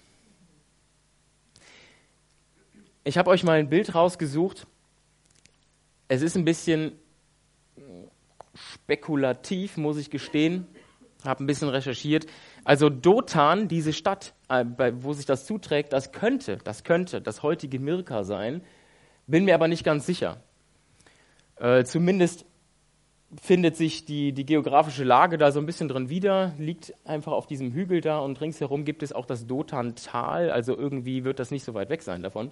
Ich 3.03 3.19
habe 3.19 3.29
euch 3.29 3.43
mal 3.43 3.59
ein 3.59 3.69
Bild 3.69 3.93
rausgesucht. 3.93 4.65
Es 6.07 6.23
ist 6.23 6.35
ein 6.35 6.43
bisschen 6.43 6.93
spekulativ, 8.55 9.77
muss 9.77 9.97
ich 9.97 10.09
gestehen. 10.09 10.65
Habe 11.23 11.43
ein 11.43 11.47
bisschen 11.47 11.69
recherchiert. 11.69 12.25
Also 12.63 12.89
Dotan, 12.89 13.67
diese 13.67 13.93
Stadt, 13.93 14.33
äh, 14.47 14.65
wo 14.95 15.13
sich 15.13 15.27
das 15.27 15.45
zuträgt, 15.45 15.93
das 15.93 16.11
könnte, 16.11 16.57
das 16.57 16.83
könnte 16.83 17.21
das 17.21 17.43
heutige 17.43 17.77
Mirka 17.77 18.23
sein. 18.23 18.63
Bin 19.29 19.45
mir 19.45 19.53
aber 19.53 19.67
nicht 19.67 19.83
ganz 19.83 20.07
sicher. 20.07 20.37
Äh, 21.57 21.83
zumindest 21.83 22.45
findet 23.39 23.75
sich 23.75 24.05
die, 24.05 24.33
die 24.33 24.45
geografische 24.45 25.03
Lage 25.03 25.37
da 25.37 25.51
so 25.51 25.59
ein 25.59 25.67
bisschen 25.67 25.87
drin 25.87 26.09
wieder, 26.09 26.53
liegt 26.57 26.95
einfach 27.05 27.33
auf 27.33 27.45
diesem 27.45 27.71
Hügel 27.71 28.01
da 28.01 28.17
und 28.19 28.41
ringsherum 28.41 28.85
gibt 28.85 29.03
es 29.03 29.13
auch 29.13 29.27
das 29.27 29.45
Dotan-Tal, 29.45 30.49
also 30.49 30.75
irgendwie 30.75 31.25
wird 31.25 31.37
das 31.37 31.51
nicht 31.51 31.63
so 31.63 31.75
weit 31.75 31.89
weg 31.91 32.01
sein 32.01 32.23
davon. 32.23 32.49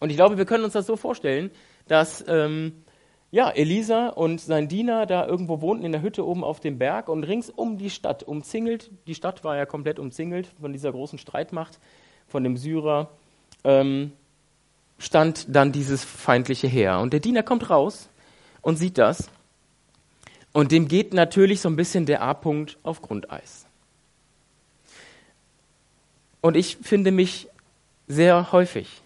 Und 0.00 0.10
ich 0.10 0.16
glaube, 0.16 0.36
wir 0.36 0.46
können 0.46 0.64
uns 0.64 0.72
das 0.72 0.86
so 0.86 0.96
vorstellen, 0.96 1.52
dass 1.86 2.24
ähm, 2.26 2.82
ja, 3.30 3.48
Elisa 3.48 4.08
und 4.08 4.40
sein 4.40 4.66
Diener 4.66 5.06
da 5.06 5.28
irgendwo 5.28 5.60
wohnten 5.60 5.84
in 5.84 5.92
der 5.92 6.02
Hütte 6.02 6.26
oben 6.26 6.42
auf 6.42 6.58
dem 6.58 6.78
Berg 6.78 7.08
und 7.08 7.22
rings 7.22 7.50
um 7.50 7.78
die 7.78 7.90
Stadt 7.90 8.24
umzingelt. 8.24 8.90
Die 9.06 9.14
Stadt 9.14 9.44
war 9.44 9.56
ja 9.56 9.64
komplett 9.64 10.00
umzingelt 10.00 10.48
von 10.60 10.72
dieser 10.72 10.90
großen 10.90 11.20
Streitmacht, 11.20 11.78
von 12.26 12.42
dem 12.42 12.56
Syrer, 12.56 13.10
ähm, 13.62 14.10
stand 14.98 15.46
dann 15.48 15.72
dieses 15.72 16.04
feindliche 16.04 16.66
Heer. 16.66 17.00
Und 17.00 17.12
der 17.12 17.20
Diener 17.20 17.42
kommt 17.42 17.70
raus 17.70 18.08
und 18.62 18.76
sieht 18.76 18.98
das. 18.98 19.30
Und 20.52 20.72
dem 20.72 20.88
geht 20.88 21.14
natürlich 21.14 21.60
so 21.60 21.68
ein 21.68 21.76
bisschen 21.76 22.06
der 22.06 22.22
A-Punkt 22.22 22.78
auf 22.82 23.00
Grundeis. 23.00 23.66
Und 26.40 26.56
ich 26.56 26.78
finde 26.82 27.10
mich 27.10 27.48
sehr 28.06 28.52
häufig 28.52 29.02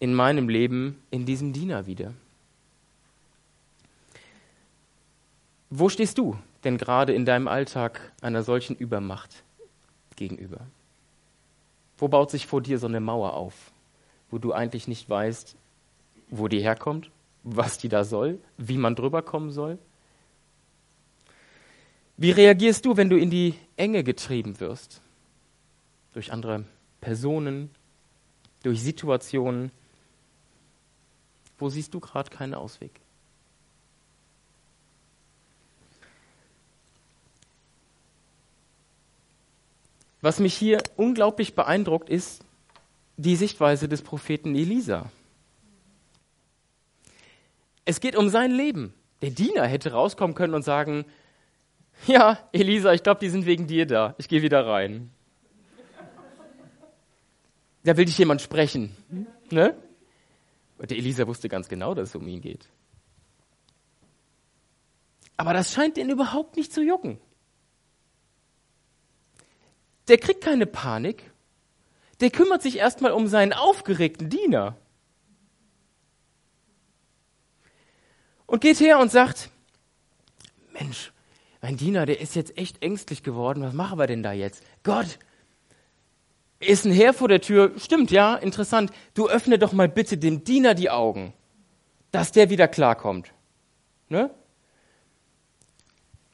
in 0.00 0.14
meinem 0.14 0.48
Leben 0.48 1.00
in 1.10 1.26
diesem 1.26 1.52
Diener 1.52 1.86
wieder. 1.86 2.12
Wo 5.70 5.88
stehst 5.88 6.18
du 6.18 6.38
denn 6.64 6.78
gerade 6.78 7.12
in 7.12 7.26
deinem 7.26 7.48
Alltag 7.48 8.12
einer 8.20 8.42
solchen 8.42 8.76
Übermacht 8.76 9.42
gegenüber? 10.16 10.60
Wo 11.98 12.08
baut 12.08 12.30
sich 12.30 12.46
vor 12.46 12.60
dir 12.60 12.78
so 12.78 12.86
eine 12.86 13.00
Mauer 13.00 13.34
auf, 13.34 13.54
wo 14.30 14.38
du 14.38 14.52
eigentlich 14.52 14.88
nicht 14.88 15.08
weißt, 15.08 15.56
wo 16.28 16.48
die 16.48 16.60
herkommt, 16.60 17.10
was 17.42 17.78
die 17.78 17.88
da 17.88 18.04
soll, 18.04 18.38
wie 18.56 18.76
man 18.76 18.96
drüber 18.96 19.22
kommen 19.22 19.52
soll? 19.52 19.78
Wie 22.16 22.30
reagierst 22.30 22.84
du, 22.84 22.96
wenn 22.96 23.10
du 23.10 23.18
in 23.18 23.30
die 23.30 23.54
Enge 23.76 24.02
getrieben 24.02 24.58
wirst? 24.58 25.00
Durch 26.12 26.32
andere 26.32 26.64
Personen, 27.00 27.70
durch 28.62 28.82
Situationen? 28.82 29.70
Wo 31.58 31.68
siehst 31.68 31.92
du 31.94 32.00
gerade 32.00 32.30
keinen 32.30 32.54
Ausweg? 32.54 33.00
Was 40.22 40.40
mich 40.40 40.54
hier 40.54 40.82
unglaublich 40.96 41.54
beeindruckt, 41.54 42.08
ist 42.08 42.45
die 43.16 43.36
Sichtweise 43.36 43.88
des 43.88 44.02
Propheten 44.02 44.54
Elisa. 44.54 45.10
Es 47.84 48.00
geht 48.00 48.16
um 48.16 48.28
sein 48.28 48.50
Leben. 48.50 48.94
Der 49.22 49.30
Diener 49.30 49.66
hätte 49.66 49.92
rauskommen 49.92 50.34
können 50.34 50.54
und 50.54 50.62
sagen, 50.62 51.04
ja, 52.06 52.38
Elisa, 52.52 52.92
ich 52.92 53.02
glaube, 53.02 53.20
die 53.20 53.30
sind 53.30 53.46
wegen 53.46 53.66
dir 53.66 53.86
da. 53.86 54.14
Ich 54.18 54.28
gehe 54.28 54.42
wieder 54.42 54.66
rein. 54.66 55.10
Da 57.84 57.96
will 57.96 58.04
dich 58.04 58.18
jemand 58.18 58.42
sprechen. 58.42 58.94
Ne? 59.50 59.76
Und 60.78 60.90
der 60.90 60.98
Elisa 60.98 61.26
wusste 61.26 61.48
ganz 61.48 61.68
genau, 61.68 61.94
dass 61.94 62.10
es 62.10 62.16
um 62.16 62.26
ihn 62.26 62.40
geht. 62.40 62.68
Aber 65.36 65.52
das 65.52 65.72
scheint 65.72 65.96
ihn 65.96 66.10
überhaupt 66.10 66.56
nicht 66.56 66.72
zu 66.72 66.82
jucken 66.82 67.18
der 70.08 70.18
kriegt 70.18 70.42
keine 70.42 70.66
Panik. 70.66 71.30
Der 72.20 72.30
kümmert 72.30 72.62
sich 72.62 72.78
erstmal 72.78 73.12
um 73.12 73.26
seinen 73.26 73.52
aufgeregten 73.52 74.30
Diener. 74.30 74.76
Und 78.46 78.60
geht 78.60 78.80
her 78.80 78.98
und 79.00 79.10
sagt, 79.10 79.50
Mensch, 80.72 81.12
mein 81.60 81.76
Diener, 81.76 82.06
der 82.06 82.20
ist 82.20 82.36
jetzt 82.36 82.56
echt 82.56 82.82
ängstlich 82.82 83.22
geworden. 83.22 83.62
Was 83.62 83.74
machen 83.74 83.98
wir 83.98 84.06
denn 84.06 84.22
da 84.22 84.32
jetzt? 84.32 84.62
Gott, 84.82 85.18
ist 86.60 86.84
ein 86.84 86.92
Herr 86.92 87.12
vor 87.12 87.28
der 87.28 87.40
Tür. 87.40 87.72
Stimmt, 87.76 88.10
ja, 88.10 88.36
interessant. 88.36 88.90
Du 89.14 89.28
öffne 89.28 89.58
doch 89.58 89.72
mal 89.72 89.88
bitte 89.88 90.16
dem 90.16 90.44
Diener 90.44 90.74
die 90.74 90.90
Augen, 90.90 91.34
dass 92.12 92.32
der 92.32 92.50
wieder 92.50 92.68
klarkommt. 92.68 93.32
Ne? 94.08 94.30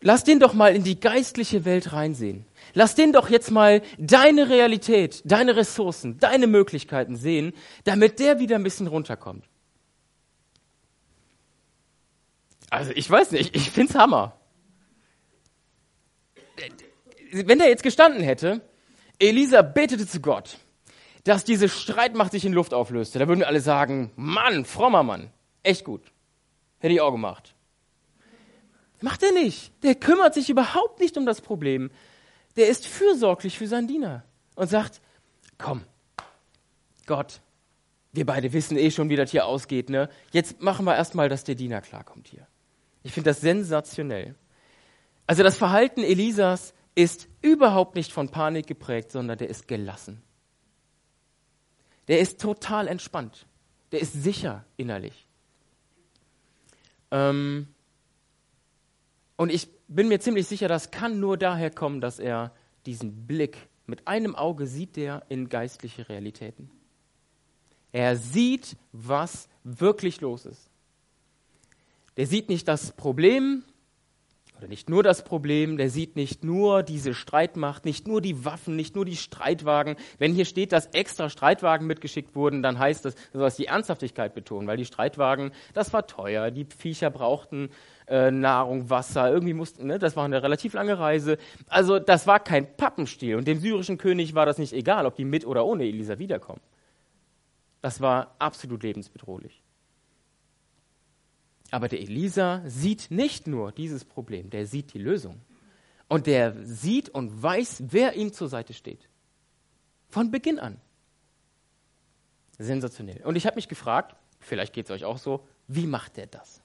Lass 0.03 0.25
den 0.25 0.41
doch 0.41 0.53
mal 0.53 0.75
in 0.75 0.83
die 0.83 0.99
geistliche 0.99 1.65
Welt 1.65 1.93
reinsehen. 1.93 2.45
Lass 2.75 2.97
den 2.97 3.13
doch 3.13 3.31
jetzt 3.31 3.51
mal 3.51 3.83
deine 3.99 4.49
Realität, 4.49 5.23
deine 5.25 5.57
Ressourcen, 5.57 6.19
deine 6.19 6.49
Möglichkeiten 6.49 7.17
sehen, 7.17 7.53
damit 7.85 8.19
der 8.19 8.41
wieder 8.41 8.57
ein 8.57 8.65
bisschen 8.65 8.89
runterkommt. 8.89 9.45
Also 12.69 12.91
ich 12.95 13.09
weiß 13.09 13.31
nicht, 13.31 13.55
ich 13.55 13.71
find's 13.71 13.95
Hammer. 13.95 14.37
Wenn 17.31 17.59
der 17.59 17.69
jetzt 17.69 17.83
gestanden 17.83 18.23
hätte, 18.23 18.61
Elisa 19.19 19.63
betete 19.63 20.07
zu 20.07 20.21
Gott, 20.21 20.59
dass 21.25 21.45
diese 21.45 21.69
Streitmacht 21.69 22.33
sich 22.33 22.45
in 22.45 22.53
Luft 22.53 22.75
auflöste, 22.75 23.19
da 23.19 23.29
würden 23.29 23.45
alle 23.45 23.61
sagen, 23.61 24.11
Mann, 24.17 24.65
frommer 24.65 25.03
Mann, 25.03 25.31
echt 25.63 25.85
gut. 25.85 26.03
Hätte 26.79 26.95
ich 26.95 27.01
auch 27.01 27.13
gemacht. 27.13 27.52
Macht 29.03 29.23
er 29.23 29.33
nicht. 29.33 29.73
Der 29.83 29.95
kümmert 29.95 30.35
sich 30.35 30.49
überhaupt 30.49 31.01
nicht 31.01 31.17
um 31.17 31.27
das 31.27 31.41
Problem. 31.41 31.91
Der 32.57 32.69
ist 32.69 32.87
fürsorglich 32.87 33.59
für 33.59 33.67
seinen 33.67 33.89
Diener 33.89 34.25
und 34.55 34.69
sagt, 34.69 35.01
komm, 35.59 35.83
Gott, 37.07 37.41
wir 38.13 38.27
beide 38.27 38.53
wissen 38.53 38.77
eh 38.77 38.91
schon, 38.91 39.09
wie 39.09 39.17
das 39.17 39.31
hier 39.31 39.47
ausgeht, 39.47 39.89
ne? 39.91 40.09
Jetzt 40.33 40.61
machen 40.61 40.85
wir 40.85 40.95
erstmal, 40.95 41.29
dass 41.29 41.45
der 41.45 41.55
Diener 41.55 41.81
klarkommt 41.81 42.29
hier. 42.29 42.47
Ich 43.03 43.13
finde 43.13 43.31
das 43.31 43.41
sensationell. 43.41 44.35
Also 45.27 45.43
das 45.43 45.57
Verhalten 45.57 46.03
Elisas 46.03 46.75
ist 46.95 47.29
überhaupt 47.41 47.97
nicht 47.97 48.13
von 48.13 48.29
Panik 48.29 48.67
geprägt, 48.67 49.11
sondern 49.11 49.39
der 49.39 49.49
ist 49.49 49.67
gelassen. 49.67 50.23
Der 52.09 52.21
ist 52.21 52.41
total 52.41 52.87
entspannt. 52.87 53.47
Der 53.93 54.01
ist 54.01 54.13
sicher 54.13 54.65
innerlich. 54.77 55.27
Ähm, 57.11 57.69
und 59.43 59.51
ich 59.51 59.69
bin 59.89 60.07
mir 60.07 60.21
ziemlich 60.21 60.47
sicher, 60.47 60.69
das 60.69 60.93
kann 60.93 61.19
nur 61.19 61.37
daher 61.37 61.73
kommen, 61.73 62.01
dass 62.01 62.21
er 62.21 62.53
diesen 62.87 63.27
Blick, 63.27 63.57
mit 63.87 64.07
einem 64.07 64.37
Auge 64.37 64.69
sieht 64.69 64.95
der 64.95 65.25
in 65.29 65.49
geistliche 65.49 66.09
Realitäten. 66.09 66.71
Er 67.91 68.17
sieht, 68.17 68.77
was 68.93 69.49
wirklich 69.65 70.21
los 70.21 70.47
ist. 70.47 70.71
Der 72.17 72.29
sieht 72.29 72.49
nicht 72.51 72.69
das 72.69 72.93
Problem 72.93 73.65
oder 74.63 74.69
nicht 74.69 74.89
nur 74.89 75.03
das 75.03 75.25
Problem, 75.25 75.77
der 75.77 75.91
sieht 75.91 76.15
nicht 76.15 76.45
nur 76.45 76.85
diese 76.85 77.13
Streitmacht, 77.13 77.85
nicht 77.85 78.07
nur 78.07 78.21
die 78.21 78.45
Waffen, 78.45 78.77
nicht 78.77 78.95
nur 78.95 79.05
die 79.05 79.17
Streitwagen. 79.17 79.97
Wenn 80.19 80.35
hier 80.35 80.45
steht, 80.45 80.71
dass 80.71 80.87
extra 80.87 81.29
Streitwagen 81.29 81.89
mitgeschickt 81.89 82.37
wurden, 82.37 82.63
dann 82.63 82.79
heißt 82.79 83.05
das, 83.05 83.17
das 83.33 83.57
soll 83.57 83.65
die 83.65 83.67
Ernsthaftigkeit 83.67 84.35
betonen, 84.35 84.69
weil 84.69 84.77
die 84.77 84.85
Streitwagen, 84.85 85.51
das 85.75 85.93
war 85.93 86.07
teuer, 86.07 86.53
die 86.53 86.65
Viecher 86.65 87.11
brauchten 87.11 87.71
äh, 88.13 88.31
Nahrung, 88.31 88.91
Wasser. 88.91 89.33
Irgendwie 89.33 89.55
mussten, 89.55 89.87
ne, 89.87 89.99
das 89.99 90.17
war 90.17 90.27
eine 90.27 90.43
relativ 90.43 90.75
lange 90.75 90.99
Reise. 90.99 91.39
Also 91.67 91.99
das 91.99 92.27
war 92.27 92.41
kein 92.41 92.77
Pappenstiel. 92.77 93.37
Und 93.37 93.49
dem 93.49 93.59
syrischen 93.59 93.97
König 93.97 94.35
war 94.35 94.45
das 94.45 94.59
nicht 94.59 94.75
egal, 94.75 95.07
ob 95.07 95.17
die 95.17 95.25
mit 95.25 95.47
oder 95.47 95.65
ohne 95.65 95.85
Elisa 95.85 96.19
wiederkommen. 96.19 96.61
Das 97.81 98.03
war 98.03 98.37
absolut 98.39 98.83
lebensbedrohlich. 98.83 99.63
Aber 101.71 101.89
der 101.89 102.01
Elisa 102.01 102.61
sieht 102.67 103.11
nicht 103.11 103.47
nur 103.47 103.73
dieses 103.73 104.05
Problem, 104.05 104.51
der 104.51 104.67
sieht 104.67 104.93
die 104.93 104.99
Lösung. 104.99 105.41
Und 106.07 106.27
der 106.27 106.55
sieht 106.65 107.09
und 107.09 107.43
weiß, 107.43 107.85
wer 107.89 108.15
ihm 108.15 108.35
zur 108.35 108.49
Seite 108.49 108.75
steht. 108.75 109.09
Von 110.11 110.31
Beginn 110.31 110.59
an. 110.59 110.79
Sensationell. 112.59 113.23
Und 113.25 113.37
ich 113.37 113.47
habe 113.47 113.57
mich 113.57 113.69
gefragt, 113.69 114.15
vielleicht 114.39 114.75
geht 114.75 114.85
es 114.85 114.91
euch 114.91 115.07
auch 115.07 115.17
so, 115.17 115.49
wie 115.67 115.87
macht 115.87 116.19
er 116.19 116.27
das? 116.27 116.62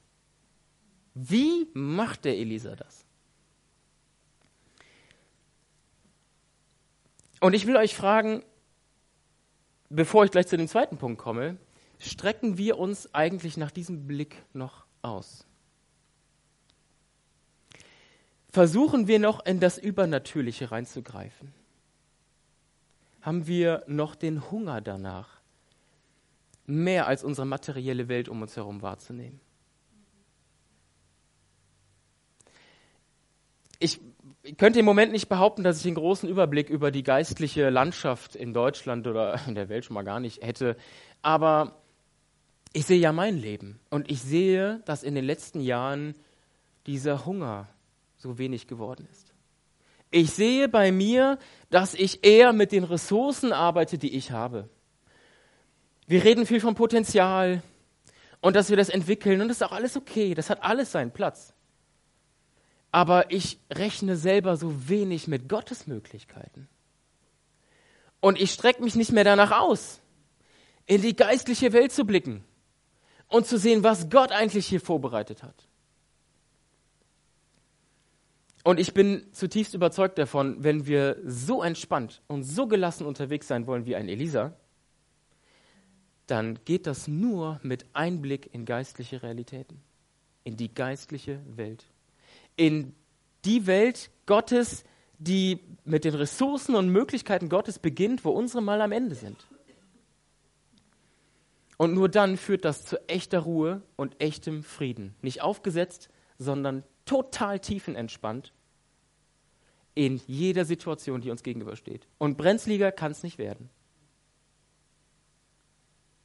Wie 1.19 1.67
macht 1.73 2.25
der 2.25 2.37
Elisa 2.37 2.75
das? 2.75 3.03
Und 7.41 7.53
ich 7.53 7.65
will 7.65 7.75
euch 7.75 7.95
fragen, 7.95 8.43
bevor 9.89 10.25
ich 10.25 10.31
gleich 10.31 10.45
zu 10.45 10.57
dem 10.57 10.67
zweiten 10.67 10.97
Punkt 10.97 11.19
komme, 11.19 11.57
strecken 11.97 12.59
wir 12.59 12.77
uns 12.77 13.15
eigentlich 13.15 13.57
nach 13.57 13.71
diesem 13.71 14.05
Blick 14.05 14.43
noch 14.53 14.85
aus? 15.01 15.47
Versuchen 18.49 19.07
wir 19.07 19.17
noch 19.17 19.43
in 19.43 19.59
das 19.59 19.79
Übernatürliche 19.79 20.69
reinzugreifen? 20.69 21.51
Haben 23.21 23.47
wir 23.47 23.83
noch 23.87 24.13
den 24.13 24.51
Hunger 24.51 24.81
danach, 24.81 25.41
mehr 26.67 27.07
als 27.07 27.23
unsere 27.23 27.47
materielle 27.47 28.07
Welt 28.07 28.29
um 28.29 28.43
uns 28.43 28.55
herum 28.55 28.83
wahrzunehmen? 28.83 29.39
Ich 33.79 33.99
könnte 34.57 34.79
im 34.79 34.85
Moment 34.85 35.11
nicht 35.11 35.29
behaupten, 35.29 35.63
dass 35.63 35.79
ich 35.79 35.85
einen 35.85 35.95
großen 35.95 36.29
Überblick 36.29 36.69
über 36.69 36.91
die 36.91 37.03
geistliche 37.03 37.69
Landschaft 37.69 38.35
in 38.35 38.53
Deutschland 38.53 39.07
oder 39.07 39.39
in 39.47 39.55
der 39.55 39.69
Welt 39.69 39.85
schon 39.85 39.93
mal 39.93 40.03
gar 40.03 40.19
nicht 40.19 40.43
hätte, 40.43 40.77
aber 41.21 41.81
ich 42.73 42.85
sehe 42.85 42.99
ja 42.99 43.11
mein 43.11 43.37
Leben 43.37 43.79
und 43.89 44.09
ich 44.11 44.21
sehe, 44.21 44.81
dass 44.85 45.03
in 45.03 45.15
den 45.15 45.25
letzten 45.25 45.59
Jahren 45.59 46.15
dieser 46.85 47.25
Hunger 47.25 47.67
so 48.17 48.37
wenig 48.37 48.67
geworden 48.67 49.07
ist. 49.11 49.33
Ich 50.09 50.31
sehe 50.31 50.69
bei 50.69 50.91
mir, 50.91 51.37
dass 51.69 51.93
ich 51.93 52.23
eher 52.25 52.53
mit 52.53 52.71
den 52.71 52.83
Ressourcen 52.83 53.51
arbeite, 53.51 53.97
die 53.97 54.15
ich 54.15 54.31
habe. 54.31 54.69
Wir 56.07 56.23
reden 56.23 56.45
viel 56.45 56.61
vom 56.61 56.75
Potenzial 56.75 57.61
und 58.39 58.55
dass 58.55 58.69
wir 58.69 58.77
das 58.77 58.89
entwickeln 58.89 59.41
und 59.41 59.49
das 59.49 59.57
ist 59.57 59.63
auch 59.63 59.73
alles 59.73 59.97
okay, 59.97 60.33
das 60.33 60.49
hat 60.49 60.63
alles 60.63 60.91
seinen 60.91 61.11
Platz. 61.11 61.53
Aber 62.91 63.31
ich 63.31 63.59
rechne 63.69 64.15
selber 64.15 64.57
so 64.57 64.89
wenig 64.89 65.27
mit 65.27 65.49
Gottes 65.49 65.87
Möglichkeiten. 65.87 66.67
Und 68.19 68.39
ich 68.39 68.51
strecke 68.51 68.83
mich 68.83 68.95
nicht 68.95 69.11
mehr 69.11 69.23
danach 69.23 69.51
aus, 69.51 69.99
in 70.85 71.01
die 71.01 71.15
geistliche 71.15 71.73
Welt 71.73 71.91
zu 71.91 72.05
blicken 72.05 72.43
und 73.27 73.45
zu 73.45 73.57
sehen, 73.57 73.83
was 73.83 74.09
Gott 74.09 74.31
eigentlich 74.31 74.67
hier 74.67 74.81
vorbereitet 74.81 75.43
hat. 75.43 75.67
Und 78.63 78.79
ich 78.79 78.93
bin 78.93 79.25
zutiefst 79.31 79.73
überzeugt 79.73 80.17
davon, 80.17 80.61
wenn 80.61 80.87
wir 80.87 81.17
so 81.23 81.63
entspannt 81.63 82.21
und 82.27 82.43
so 82.43 82.67
gelassen 82.67 83.05
unterwegs 83.05 83.47
sein 83.47 83.65
wollen 83.65 83.85
wie 83.85 83.95
ein 83.95 84.09
Elisa, 84.09 84.53
dann 86.25 86.59
geht 86.65 86.85
das 86.85 87.07
nur 87.07 87.59
mit 87.63 87.85
Einblick 87.93 88.53
in 88.53 88.65
geistliche 88.65 89.23
Realitäten, 89.23 89.81
in 90.43 90.57
die 90.57 90.73
geistliche 90.73 91.39
Welt, 91.47 91.85
in 92.57 92.93
die 93.45 93.65
Welt 93.65 94.11
Gottes, 94.25 94.83
die 95.17 95.61
mit 95.85 96.03
den 96.03 96.13
Ressourcen 96.13 96.75
und 96.75 96.89
Möglichkeiten 96.89 97.47
Gottes 97.47 97.79
beginnt, 97.79 98.25
wo 98.25 98.31
unsere 98.31 98.61
mal 98.61 98.81
am 98.81 98.91
Ende 98.91 99.15
sind. 99.15 99.47
Und 101.77 101.93
nur 101.93 102.09
dann 102.09 102.37
führt 102.37 102.65
das 102.65 102.83
zu 102.83 102.97
echter 103.07 103.39
Ruhe 103.39 103.81
und 103.95 104.19
echtem 104.19 104.63
Frieden. 104.63 105.15
Nicht 105.21 105.41
aufgesetzt, 105.41 106.09
sondern 106.37 106.83
total 107.05 107.59
tiefenentspannt 107.59 108.51
in 109.93 110.21
jeder 110.27 110.65
Situation, 110.65 111.21
die 111.21 111.31
uns 111.31 111.43
gegenübersteht. 111.43 112.07
Und 112.17 112.37
brenzliger 112.37 112.91
kann 112.91 113.11
es 113.11 113.23
nicht 113.23 113.37
werden. 113.37 113.69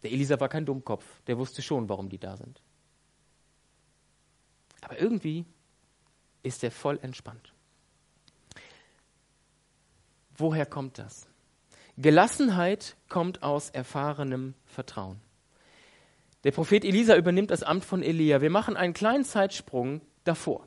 Der 0.03 0.11
Elisa 0.11 0.41
war 0.41 0.49
kein 0.49 0.67
Dummkopf, 0.67 1.05
der 1.27 1.39
wusste 1.39 1.63
schon, 1.63 1.89
warum 1.89 2.09
die 2.09 2.19
da 2.19 2.37
sind. 2.37 2.61
Aber 4.81 5.01
irgendwie 5.01 5.45
ist 6.43 6.65
er 6.65 6.71
voll 6.71 6.99
entspannt. 7.03 7.53
Woher 10.37 10.67
kommt 10.67 10.99
das? 10.99 11.27
Gelassenheit 11.99 12.97
kommt 13.09 13.43
aus 13.43 13.71
erfahrenem 13.71 14.55
Vertrauen. 14.65 15.21
Der 16.45 16.51
Prophet 16.51 16.85
Elisa 16.85 17.17
übernimmt 17.17 17.51
das 17.51 17.63
Amt 17.63 17.85
von 17.85 18.03
Elia. 18.03 18.41
Wir 18.41 18.51
machen 18.51 18.77
einen 18.77 18.95
kleinen 18.95 19.25
Zeitsprung 19.25 20.01
davor, 20.25 20.67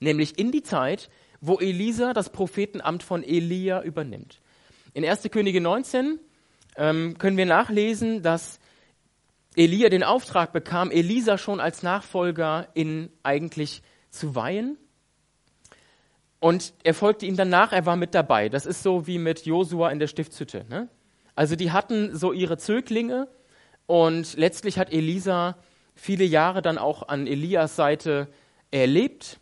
nämlich 0.00 0.38
in 0.38 0.52
die 0.52 0.62
Zeit, 0.62 1.08
wo 1.40 1.58
Elisa 1.58 2.12
das 2.12 2.30
Prophetenamt 2.30 3.02
von 3.02 3.22
Elia 3.22 3.82
übernimmt. 3.82 4.40
In 4.92 5.04
1. 5.04 5.22
Könige 5.30 5.60
19 5.60 6.18
ähm, 6.76 7.16
können 7.18 7.36
wir 7.36 7.46
nachlesen, 7.46 8.22
dass 8.22 8.60
Elia 9.56 9.88
den 9.88 10.02
Auftrag 10.02 10.52
bekam, 10.52 10.90
Elisa 10.90 11.38
schon 11.38 11.60
als 11.60 11.82
Nachfolger 11.82 12.68
in 12.74 13.10
eigentlich 13.22 13.82
zu 14.14 14.34
weihen. 14.34 14.78
Und 16.40 16.74
er 16.82 16.94
folgte 16.94 17.26
ihm 17.26 17.36
danach, 17.36 17.72
er 17.72 17.86
war 17.86 17.96
mit 17.96 18.14
dabei. 18.14 18.48
Das 18.48 18.66
ist 18.66 18.82
so 18.82 19.06
wie 19.06 19.18
mit 19.18 19.46
Josua 19.46 19.90
in 19.90 19.98
der 19.98 20.08
Stiftshütte. 20.08 20.66
Ne? 20.68 20.88
Also 21.34 21.56
die 21.56 21.72
hatten 21.72 22.16
so 22.16 22.32
ihre 22.32 22.58
Zöglinge 22.58 23.28
und 23.86 24.36
letztlich 24.36 24.78
hat 24.78 24.92
Elisa 24.92 25.56
viele 25.94 26.24
Jahre 26.24 26.62
dann 26.62 26.78
auch 26.78 27.08
an 27.08 27.26
Elias 27.26 27.76
Seite 27.76 28.28
erlebt 28.70 29.38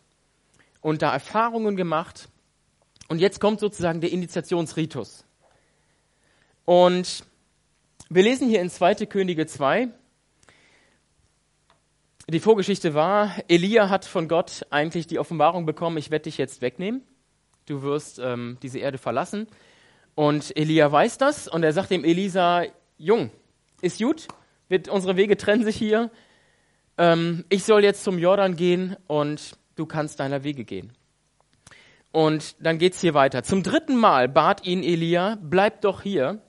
und 0.81 1.01
da 1.01 1.11
Erfahrungen 1.11 1.75
gemacht. 1.75 2.29
Und 3.09 3.19
jetzt 3.19 3.39
kommt 3.39 3.59
sozusagen 3.59 4.01
der 4.01 4.11
Initiationsritus. 4.11 5.25
Und 6.65 7.25
wir 8.09 8.23
lesen 8.23 8.47
hier 8.47 8.61
in 8.61 8.69
2. 8.69 9.05
Könige 9.07 9.45
2. 9.45 9.89
Die 12.29 12.39
Vorgeschichte 12.39 12.93
war, 12.93 13.35
Elia 13.49 13.89
hat 13.89 14.05
von 14.05 14.29
Gott 14.29 14.65
eigentlich 14.69 15.07
die 15.07 15.19
Offenbarung 15.19 15.65
bekommen, 15.65 15.97
ich 15.97 16.09
werde 16.09 16.23
dich 16.23 16.37
jetzt 16.37 16.61
wegnehmen. 16.61 17.01
Du 17.65 17.81
wirst 17.81 18.17
ähm, 18.19 18.57
diese 18.63 18.79
Erde 18.79 18.97
verlassen. 18.97 19.47
Und 20.15 20.55
Elia 20.55 20.89
weiß 20.89 21.17
das 21.17 21.49
und 21.49 21.63
er 21.63 21.73
sagt 21.73 21.91
dem 21.91 22.05
Elisa, 22.05 22.63
Jung, 22.97 23.29
ist 23.81 23.99
gut, 23.99 24.27
wird, 24.69 24.87
unsere 24.87 25.17
Wege 25.17 25.35
trennen 25.35 25.65
sich 25.65 25.75
hier. 25.75 26.11
Ähm, 26.97 27.43
ich 27.49 27.65
soll 27.65 27.83
jetzt 27.83 28.05
zum 28.05 28.17
Jordan 28.17 28.55
gehen 28.55 28.95
und 29.07 29.57
du 29.75 29.85
kannst 29.85 30.21
deiner 30.21 30.45
Wege 30.45 30.63
gehen. 30.63 30.93
Und 32.13 32.55
dann 32.65 32.77
geht's 32.77 33.01
hier 33.01 33.15
weiter. 33.15 33.43
Zum 33.43 33.63
dritten 33.63 33.97
Mal 33.97 34.29
bat 34.29 34.65
ihn 34.65 34.83
Elia, 34.83 35.37
bleib 35.41 35.81
doch 35.81 36.01
hier. 36.03 36.41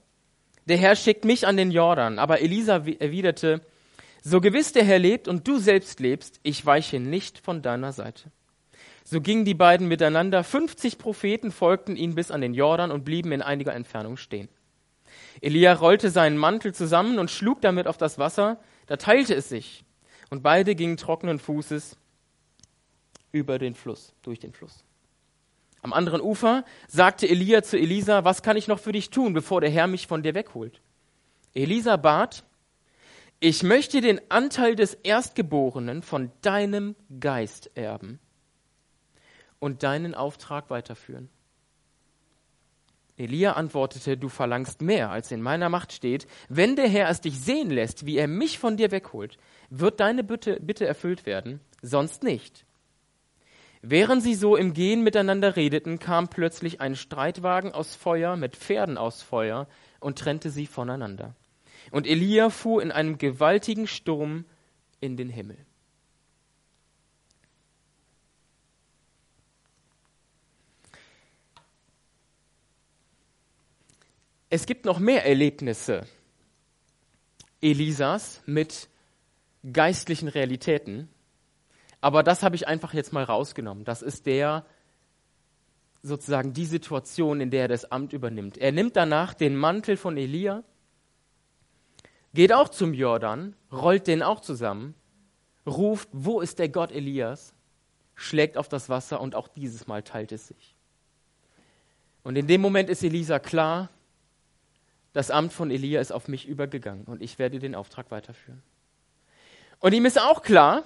Der 0.66 0.76
Herr 0.76 0.94
schickt 0.94 1.24
mich 1.24 1.48
an 1.48 1.56
den 1.56 1.72
Jordan. 1.72 2.20
Aber 2.20 2.40
Elisa 2.40 2.84
erwiderte, 3.00 3.60
so 4.26 4.40
gewiss 4.40 4.72
der 4.72 4.84
Herr 4.84 4.98
lebt 4.98 5.28
und 5.28 5.46
du 5.46 5.58
selbst 5.58 6.00
lebst, 6.00 6.40
ich 6.42 6.64
weiche 6.64 6.98
nicht 6.98 7.38
von 7.38 7.60
deiner 7.60 7.92
Seite. 7.92 8.32
So 9.04 9.20
gingen 9.20 9.44
die 9.44 9.54
beiden 9.54 9.87
miteinander. 9.87 10.42
50 10.42 10.96
Propheten 10.96 11.52
folgten 11.52 11.94
ihnen 11.94 12.14
bis 12.14 12.30
an 12.30 12.40
den 12.40 12.54
Jordan 12.54 12.90
und 12.90 13.04
blieben 13.04 13.32
in 13.32 13.42
einiger 13.42 13.74
Entfernung 13.74 14.16
stehen. 14.16 14.48
Elia 15.42 15.74
rollte 15.74 16.08
seinen 16.10 16.38
Mantel 16.38 16.74
zusammen 16.74 17.18
und 17.18 17.30
schlug 17.30 17.60
damit 17.60 17.87
auf 17.87 17.98
das 17.98 18.18
Wasser, 18.18 18.58
da 18.87 18.96
teilte 18.96 19.34
es 19.34 19.50
sich, 19.50 19.84
und 20.30 20.42
beide 20.42 20.74
gingen 20.74 20.96
trockenen 20.96 21.38
Fußes 21.38 21.98
über 23.30 23.58
den 23.58 23.74
Fluss, 23.74 24.14
durch 24.22 24.40
den 24.40 24.54
Fluss. 24.54 24.84
Am 25.82 25.92
anderen 25.92 26.22
Ufer 26.22 26.64
sagte 26.88 27.28
Elia 27.28 27.62
zu 27.62 27.78
Elisa, 27.78 28.24
was 28.24 28.42
kann 28.42 28.56
ich 28.56 28.68
noch 28.68 28.78
für 28.78 28.92
dich 28.92 29.10
tun, 29.10 29.34
bevor 29.34 29.60
der 29.60 29.70
Herr 29.70 29.87
mich 29.87 30.06
von 30.06 30.22
dir 30.22 30.34
wegholt? 30.34 30.80
Elisa 31.52 31.96
bat, 31.98 32.42
ich 33.40 33.62
möchte 33.62 34.01
den 34.01 34.20
Anteil 34.31 34.77
des 34.77 34.94
Erstgeborenen 34.94 36.03
von 36.03 36.31
deinem 36.42 36.97
Geist 37.20 37.70
erben 37.75 38.18
und 39.59 39.83
deinen 39.83 40.14
Auftrag 40.14 40.70
weiterführen. 40.70 41.29
Elia 43.16 43.53
antwortete, 43.53 44.16
du 44.16 44.29
verlangst 44.29 44.83
mehr, 44.83 45.11
als 45.11 45.31
in 45.31 45.40
meiner 45.40 45.68
Macht 45.68 45.92
steht. 45.92 46.27
Wenn 46.49 46.75
der 46.75 46.88
Herr 46.88 47.09
es 47.09 47.20
dich 47.20 47.38
sehen 47.38 47.70
lässt, 47.70 48.07
wie 48.07 48.16
er 48.16 48.27
mich 48.27 48.59
von 48.59 48.77
dir 48.77 48.90
wegholt, 48.90 49.38
wird 49.70 50.01
deine 50.01 50.25
Bitte, 50.25 50.59
Bitte 50.61 50.87
erfüllt 50.87 51.25
werden, 51.25 51.61
sonst 51.81 52.25
nicht. 52.25 52.66
Während 53.83 54.23
sie 54.23 54.35
so 54.35 54.57
im 54.57 54.73
Gehen 54.73 55.05
miteinander 55.05 55.57
redeten, 55.57 55.99
kam 55.99 56.29
plötzlich 56.29 56.81
ein 56.81 56.97
Streitwagen 56.97 57.73
aus 57.73 57.94
Feuer 57.94 58.35
mit 58.37 58.57
Pferden 58.57 58.99
aus 58.99 59.23
Feuer 59.23 59.68
und 60.01 60.18
trennte 60.18 60.51
sie 60.51 60.66
voneinander. 60.66 61.37
Und 61.94 62.09
Elia 62.09 62.50
fuhr 62.50 62.83
in 62.83 62.90
einem 62.90 63.18
gewaltigen 63.18 63.87
Sturm 63.87 64.46
in 64.98 65.16
den 65.16 65.28
Himmel. 65.28 65.57
Es 74.50 74.66
gibt 74.66 74.85
noch 74.87 74.98
mehr 74.98 75.24
Erlebnisse 75.24 76.04
Elisas 77.61 78.42
mit 78.44 78.88
geistlichen 79.72 80.26
Realitäten, 80.26 81.09
aber 82.00 82.24
das 82.24 82.42
habe 82.42 82.57
ich 82.57 82.66
einfach 82.66 82.92
jetzt 82.92 83.12
mal 83.12 83.22
rausgenommen. 83.22 83.85
Das 83.85 84.02
ist 84.02 84.26
der 84.26 84.66
sozusagen 86.02 86.54
die 86.54 86.66
Situation, 86.66 87.40
in 87.40 87.52
der 87.52 87.62
er 87.62 87.68
das 87.68 87.92
Amt 87.92 88.12
übernimmt. 88.12 88.59
Er 88.59 88.72
nimmt 88.72 88.96
danach 88.96 89.33
den 89.33 89.54
Mantel 89.54 89.96
von 89.96 90.16
Elia 90.16 90.64
geht 92.35 92.53
auch 92.53 92.68
zum 92.68 92.92
Jordan, 92.92 93.55
rollt 93.73 94.07
den 94.07 94.23
auch 94.23 94.40
zusammen, 94.40 94.94
ruft, 95.66 96.09
wo 96.12 96.40
ist 96.40 96.59
der 96.59 96.68
Gott 96.68 96.92
Elias, 96.92 97.55
schlägt 98.14 98.57
auf 98.57 98.68
das 98.68 98.88
Wasser 98.88 99.20
und 99.20 99.35
auch 99.35 99.49
dieses 99.49 99.87
Mal 99.87 100.03
teilt 100.03 100.33
es 100.33 100.49
sich. 100.49 100.75
Und 102.23 102.37
in 102.37 102.47
dem 102.47 102.61
Moment 102.61 102.90
ist 102.90 103.03
Elisa 103.03 103.38
klar, 103.38 103.88
das 105.12 105.31
Amt 105.31 105.53
von 105.53 105.70
Elia 105.70 106.01
ist 106.01 106.12
auf 106.12 106.27
mich 106.27 106.47
übergegangen 106.49 107.05
und 107.05 107.23
ich 107.23 107.38
werde 107.38 107.59
den 107.61 107.75
Auftrag 107.75 108.11
weiterführen. 108.11 108.62
Und 109.79 109.92
ihm 109.92 110.07
ist 110.07 110.20
auch 110.20 110.42
klar, 110.42 110.83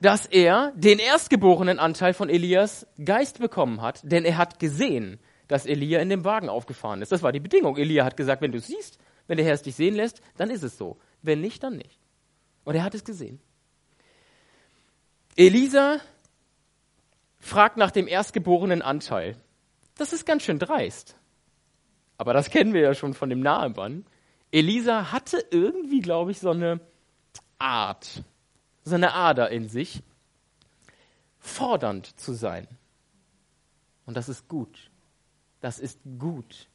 dass 0.00 0.26
er 0.26 0.72
den 0.76 0.98
erstgeborenen 0.98 1.78
Anteil 1.78 2.14
von 2.14 2.28
Elias 2.28 2.86
Geist 3.02 3.38
bekommen 3.38 3.80
hat, 3.80 4.00
denn 4.04 4.24
er 4.24 4.36
hat 4.36 4.58
gesehen, 4.58 5.18
dass 5.48 5.66
Elia 5.66 6.00
in 6.00 6.10
dem 6.10 6.24
Wagen 6.24 6.48
aufgefahren 6.48 7.02
ist. 7.02 7.10
Das 7.10 7.22
war 7.22 7.32
die 7.32 7.40
Bedingung. 7.40 7.76
Elia 7.76 8.04
hat 8.04 8.16
gesagt, 8.16 8.42
wenn 8.42 8.52
du 8.52 8.60
siehst, 8.60 8.98
wenn 9.26 9.36
der 9.36 9.46
Herr 9.46 9.54
es 9.54 9.62
dich 9.62 9.74
sehen 9.74 9.94
lässt, 9.94 10.20
dann 10.36 10.50
ist 10.50 10.62
es 10.62 10.76
so. 10.76 10.98
Wenn 11.22 11.40
nicht, 11.40 11.62
dann 11.62 11.76
nicht. 11.76 11.98
Und 12.64 12.74
er 12.74 12.84
hat 12.84 12.94
es 12.94 13.04
gesehen. 13.04 13.40
Elisa 15.36 16.00
fragt 17.38 17.76
nach 17.76 17.90
dem 17.90 18.06
erstgeborenen 18.06 18.82
Anteil. 18.82 19.36
Das 19.96 20.12
ist 20.12 20.26
ganz 20.26 20.42
schön 20.42 20.58
dreist. 20.58 21.16
Aber 22.16 22.32
das 22.32 22.50
kennen 22.50 22.72
wir 22.72 22.80
ja 22.80 22.94
schon 22.94 23.14
von 23.14 23.30
dem 23.30 23.40
Nahemann. 23.40 24.06
Elisa 24.50 25.10
hatte 25.12 25.44
irgendwie, 25.50 26.00
glaube 26.00 26.30
ich, 26.30 26.38
so 26.38 26.50
eine 26.50 26.80
Art, 27.58 28.22
so 28.84 28.94
eine 28.94 29.14
Ader 29.14 29.50
in 29.50 29.68
sich, 29.68 30.02
fordernd 31.38 32.18
zu 32.18 32.32
sein. 32.32 32.68
Und 34.06 34.16
das 34.16 34.28
ist 34.28 34.48
gut. 34.48 34.90
Das 35.60 35.78
ist 35.78 35.98
gut. 36.18 36.68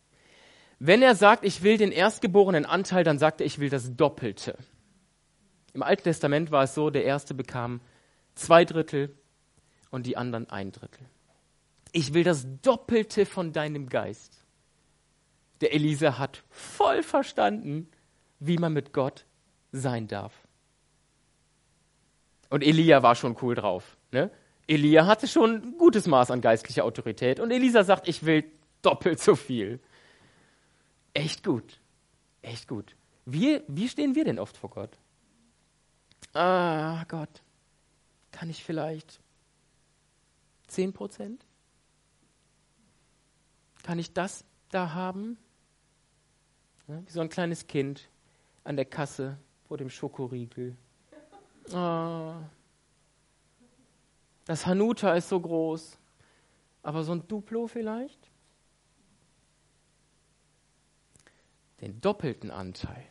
Wenn 0.80 1.02
er 1.02 1.16
sagt, 1.16 1.44
ich 1.44 1.62
will 1.62 1.78
den 1.78 1.92
erstgeborenen 1.92 2.66
Anteil, 2.66 3.04
dann 3.04 3.20
sagt 3.20 3.42
er, 3.42 3.46
ich 3.46 3.60
will 3.60 3.70
das 3.70 3.96
Doppelte. 3.96 4.58
Im 5.74 5.84
Alten 5.84 6.04
Testament 6.04 6.52
war 6.52 6.64
es 6.64 6.74
so, 6.74 6.90
der 6.90 7.04
Erste 7.04 7.34
bekam 7.34 7.82
zwei 8.36 8.64
Drittel 8.64 9.14
und 9.92 10.06
die 10.06 10.18
anderen 10.18 10.50
ein 10.50 10.72
Drittel. 10.72 11.06
Ich 11.92 12.14
will 12.14 12.24
das 12.24 12.48
Doppelte 12.62 13.26
von 13.26 13.52
deinem 13.52 13.90
Geist. 13.90 14.46
Der 15.62 15.74
Elisa 15.74 16.18
hat 16.18 16.44
voll 16.50 17.04
verstanden, 17.04 17.90
wie 18.40 18.58
man 18.58 18.72
mit 18.72 18.94
Gott 18.94 19.26
sein 19.72 20.08
darf. 20.08 20.34
Und 22.50 22.64
Elia 22.64 23.04
war 23.04 23.16
schon 23.16 23.36
cool 23.42 23.56
drauf. 23.56 23.98
Ne? 24.12 24.32
Elia 24.68 25.06
hatte 25.06 25.28
schon 25.28 25.56
ein 25.56 25.78
gutes 25.78 26.08
Maß 26.08 26.32
an 26.32 26.42
geistlicher 26.42 26.86
Autorität. 26.86 27.40
Und 27.40 27.52
Elisa 27.52 27.84
sagt, 27.84 28.08
ich 28.08 28.26
will 28.26 28.46
doppelt 28.82 29.20
so 29.20 29.36
viel. 29.36 29.80
Echt 31.20 31.44
gut. 31.44 31.80
Echt 32.42 32.68
gut. 32.68 32.96
Wie, 33.26 33.62
wie 33.68 33.90
stehen 33.90 34.16
wir 34.16 34.24
denn 34.24 34.40
oft 34.40 34.56
vor 34.56 34.70
Gott? 34.70 34.98
Ah, 36.34 37.04
Gott, 37.08 37.42
kann 38.32 38.50
ich 38.50 38.64
vielleicht 38.64 39.20
10 40.68 40.94
Prozent? 40.94 41.46
Kann 43.84 44.00
ich 44.00 44.14
das 44.14 44.46
da 44.70 44.94
haben? 44.94 45.38
Ja, 46.88 47.02
wie 47.06 47.12
so 47.12 47.22
ein 47.22 47.30
kleines 47.30 47.68
Kind 47.68 48.10
an 48.64 48.76
der 48.76 48.86
Kasse 48.86 49.38
vor 49.68 49.78
dem 49.78 49.90
Schokoriegel. 49.90 50.76
Oh, 51.74 52.36
das 54.46 54.66
Hanuta 54.66 55.14
ist 55.14 55.30
so 55.30 55.40
groß, 55.40 55.98
aber 56.82 57.04
so 57.04 57.12
ein 57.12 57.28
Duplo 57.28 57.68
vielleicht? 57.68 58.29
Den 61.82 62.02
doppelten 62.02 62.52
Anteil. 62.52 63.06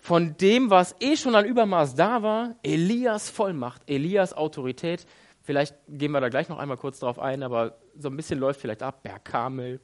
Von 0.00 0.36
dem, 0.36 0.70
was 0.70 0.94
eh 1.00 1.16
schon 1.16 1.34
an 1.34 1.44
Übermaß 1.44 1.94
da 1.96 2.22
war, 2.22 2.54
Elias 2.62 3.28
Vollmacht, 3.28 3.82
Elias 3.88 4.32
Autorität. 4.32 5.06
Vielleicht 5.42 5.74
gehen 5.88 6.12
wir 6.12 6.20
da 6.20 6.28
gleich 6.28 6.48
noch 6.48 6.58
einmal 6.58 6.76
kurz 6.76 7.00
drauf 7.00 7.18
ein, 7.18 7.42
aber 7.42 7.78
so 7.96 8.08
ein 8.08 8.16
bisschen 8.16 8.38
läuft 8.38 8.60
vielleicht 8.60 8.82
ab. 8.82 9.02
Berg 9.02 9.24
Karmel, 9.24 9.80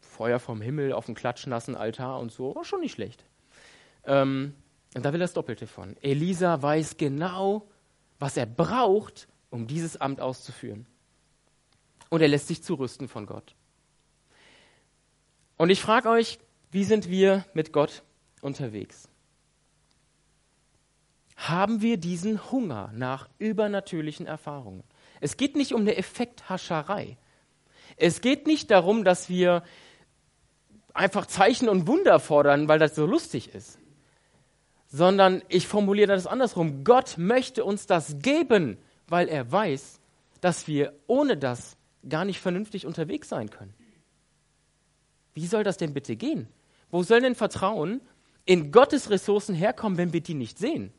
Feuer 0.00 0.38
vom 0.38 0.60
Himmel 0.60 0.92
auf 0.92 1.06
dem 1.06 1.14
klatschnassen 1.14 1.74
Altar 1.74 2.20
und 2.20 2.30
so, 2.30 2.54
war 2.54 2.64
schon 2.64 2.80
nicht 2.80 2.92
schlecht. 2.92 3.24
Ähm, 4.04 4.54
und 4.94 5.04
da 5.04 5.12
will 5.12 5.20
er 5.20 5.24
das 5.24 5.32
Doppelte 5.32 5.66
von. 5.66 5.96
Elisa 6.00 6.60
weiß 6.62 6.96
genau, 6.96 7.68
was 8.18 8.36
er 8.36 8.46
braucht, 8.46 9.26
um 9.50 9.66
dieses 9.66 10.00
Amt 10.00 10.20
auszuführen. 10.20 10.86
Und 12.08 12.20
er 12.20 12.28
lässt 12.28 12.48
sich 12.48 12.62
zurüsten 12.62 13.08
von 13.08 13.26
Gott. 13.26 13.54
Und 15.62 15.70
ich 15.70 15.80
frage 15.80 16.08
euch, 16.08 16.40
wie 16.72 16.82
sind 16.82 17.08
wir 17.08 17.44
mit 17.54 17.72
Gott 17.72 18.02
unterwegs? 18.40 19.08
Haben 21.36 21.82
wir 21.82 21.98
diesen 21.98 22.50
Hunger 22.50 22.90
nach 22.96 23.28
übernatürlichen 23.38 24.26
Erfahrungen? 24.26 24.82
Es 25.20 25.36
geht 25.36 25.54
nicht 25.54 25.72
um 25.72 25.82
eine 25.82 25.96
Effekthascherei. 25.96 27.16
Es 27.96 28.20
geht 28.20 28.48
nicht 28.48 28.72
darum, 28.72 29.04
dass 29.04 29.28
wir 29.28 29.62
einfach 30.94 31.26
Zeichen 31.26 31.68
und 31.68 31.86
Wunder 31.86 32.18
fordern, 32.18 32.66
weil 32.66 32.80
das 32.80 32.96
so 32.96 33.06
lustig 33.06 33.54
ist. 33.54 33.78
Sondern 34.88 35.44
ich 35.46 35.68
formuliere 35.68 36.12
das 36.12 36.26
andersrum. 36.26 36.82
Gott 36.82 37.18
möchte 37.18 37.64
uns 37.64 37.86
das 37.86 38.16
geben, 38.18 38.78
weil 39.06 39.28
er 39.28 39.52
weiß, 39.52 40.00
dass 40.40 40.66
wir 40.66 40.92
ohne 41.06 41.36
das 41.36 41.76
gar 42.08 42.24
nicht 42.24 42.40
vernünftig 42.40 42.84
unterwegs 42.84 43.28
sein 43.28 43.48
können. 43.48 43.74
Wie 45.34 45.46
soll 45.46 45.64
das 45.64 45.76
denn 45.76 45.94
bitte 45.94 46.16
gehen? 46.16 46.48
Wo 46.90 47.02
soll 47.02 47.20
denn 47.20 47.34
Vertrauen 47.34 48.00
in 48.44 48.70
Gottes 48.72 49.10
Ressourcen 49.10 49.54
herkommen, 49.54 49.98
wenn 49.98 50.12
wir 50.12 50.20
die 50.20 50.34
nicht 50.34 50.58
sehen? 50.58 50.92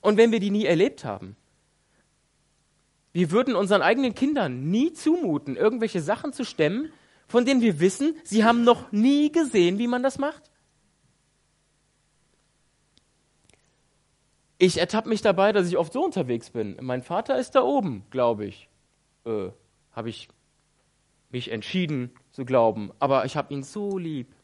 Und 0.00 0.16
wenn 0.16 0.32
wir 0.32 0.40
die 0.40 0.50
nie 0.50 0.66
erlebt 0.66 1.04
haben? 1.04 1.36
Wir 3.12 3.30
würden 3.30 3.54
unseren 3.54 3.80
eigenen 3.80 4.14
Kindern 4.14 4.70
nie 4.70 4.92
zumuten, 4.92 5.56
irgendwelche 5.56 6.02
Sachen 6.02 6.32
zu 6.32 6.44
stemmen, 6.44 6.92
von 7.28 7.46
denen 7.46 7.60
wir 7.60 7.80
wissen, 7.80 8.16
sie 8.24 8.44
haben 8.44 8.64
noch 8.64 8.92
nie 8.92 9.32
gesehen, 9.32 9.78
wie 9.78 9.86
man 9.86 10.02
das 10.02 10.18
macht? 10.18 10.50
Ich 14.58 14.78
ertappe 14.78 15.08
mich 15.08 15.22
dabei, 15.22 15.52
dass 15.52 15.68
ich 15.68 15.76
oft 15.76 15.92
so 15.92 16.04
unterwegs 16.04 16.50
bin. 16.50 16.76
Mein 16.80 17.02
Vater 17.02 17.38
ist 17.38 17.54
da 17.54 17.62
oben, 17.62 18.04
glaube 18.10 18.46
ich. 18.46 18.68
Äh, 19.24 19.50
habe 19.92 20.10
ich 20.10 20.28
mich 21.34 21.50
entschieden 21.50 22.10
zu 22.30 22.44
glauben. 22.44 22.90
Aber 22.98 23.24
ich 23.26 23.36
habe 23.36 23.52
ihn 23.52 23.62
so 23.62 23.98
lieb. 23.98 24.34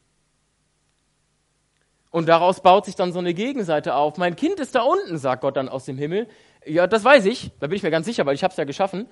Und 2.11 2.27
daraus 2.27 2.61
baut 2.61 2.85
sich 2.85 2.95
dann 2.95 3.13
so 3.13 3.19
eine 3.19 3.33
Gegenseite 3.33 3.95
auf. 3.95 4.17
Mein 4.17 4.35
Kind 4.35 4.59
ist 4.59 4.75
da 4.75 4.81
unten, 4.81 5.17
sagt 5.17 5.41
Gott 5.41 5.55
dann 5.55 5.69
aus 5.69 5.85
dem 5.85 5.97
Himmel. 5.97 6.27
Ja, 6.65 6.85
das 6.85 7.03
weiß 7.03 7.25
ich. 7.25 7.51
Da 7.59 7.67
bin 7.67 7.77
ich 7.77 7.83
mir 7.83 7.91
ganz 7.91 8.05
sicher, 8.05 8.25
weil 8.25 8.35
ich 8.35 8.43
habe 8.43 8.51
es 8.51 8.57
ja 8.57 8.65
geschaffen. 8.65 9.07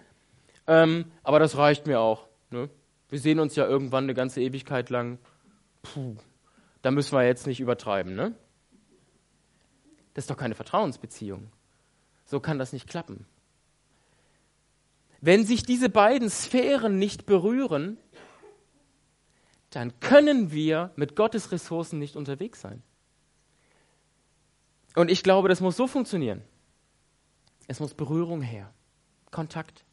Ähm, 0.67 1.05
aber 1.23 1.39
das 1.39 1.57
reicht 1.57 1.87
mir 1.87 2.01
auch. 2.01 2.27
Ne? 2.51 2.69
Wir 3.07 3.19
sehen 3.19 3.39
uns 3.39 3.55
ja 3.55 3.65
irgendwann 3.65 4.03
eine 4.03 4.13
ganze 4.13 4.41
Ewigkeit 4.41 4.89
lang. 4.89 5.17
Puh, 5.81 6.17
da 6.81 6.91
müssen 6.91 7.13
wir 7.13 7.25
jetzt 7.25 7.47
nicht 7.47 7.61
übertreiben, 7.61 8.15
ne? 8.15 8.35
Das 10.13 10.23
ist 10.23 10.29
doch 10.29 10.37
keine 10.37 10.55
Vertrauensbeziehung. 10.55 11.51
So 12.25 12.41
kann 12.41 12.59
das 12.59 12.73
nicht 12.73 12.87
klappen. 12.87 13.25
Wenn 15.21 15.45
sich 15.45 15.63
diese 15.63 15.89
beiden 15.89 16.29
Sphären 16.29 16.97
nicht 16.97 17.25
berühren, 17.25 17.97
dann 19.69 19.99
können 19.99 20.51
wir 20.51 20.91
mit 20.95 21.15
Gottes 21.15 21.51
Ressourcen 21.51 21.99
nicht 21.99 22.15
unterwegs 22.15 22.61
sein. 22.61 22.81
Und 24.95 25.11
ich 25.11 25.23
glaube, 25.23 25.49
das 25.49 25.61
muss 25.61 25.77
so 25.77 25.87
funktionieren. 25.87 26.41
Es 27.67 27.79
muss 27.79 27.93
Berührung 27.93 28.41
her, 28.41 28.73
Kontakt. 29.29 29.85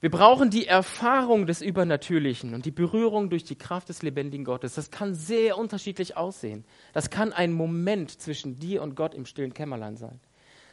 Wir 0.00 0.10
brauchen 0.10 0.50
die 0.50 0.66
Erfahrung 0.66 1.46
des 1.46 1.62
Übernatürlichen 1.62 2.54
und 2.54 2.64
die 2.64 2.72
Berührung 2.72 3.30
durch 3.30 3.44
die 3.44 3.54
Kraft 3.54 3.88
des 3.88 4.02
lebendigen 4.02 4.44
Gottes. 4.44 4.74
Das 4.74 4.90
kann 4.90 5.14
sehr 5.14 5.56
unterschiedlich 5.56 6.16
aussehen. 6.16 6.64
Das 6.92 7.08
kann 7.08 7.32
ein 7.32 7.52
Moment 7.52 8.20
zwischen 8.20 8.58
dir 8.58 8.82
und 8.82 8.96
Gott 8.96 9.14
im 9.14 9.26
stillen 9.26 9.54
Kämmerlein 9.54 9.96
sein. 9.96 10.18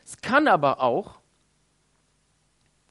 Es 0.03 0.17
kann 0.17 0.47
aber 0.47 0.81
auch 0.81 1.19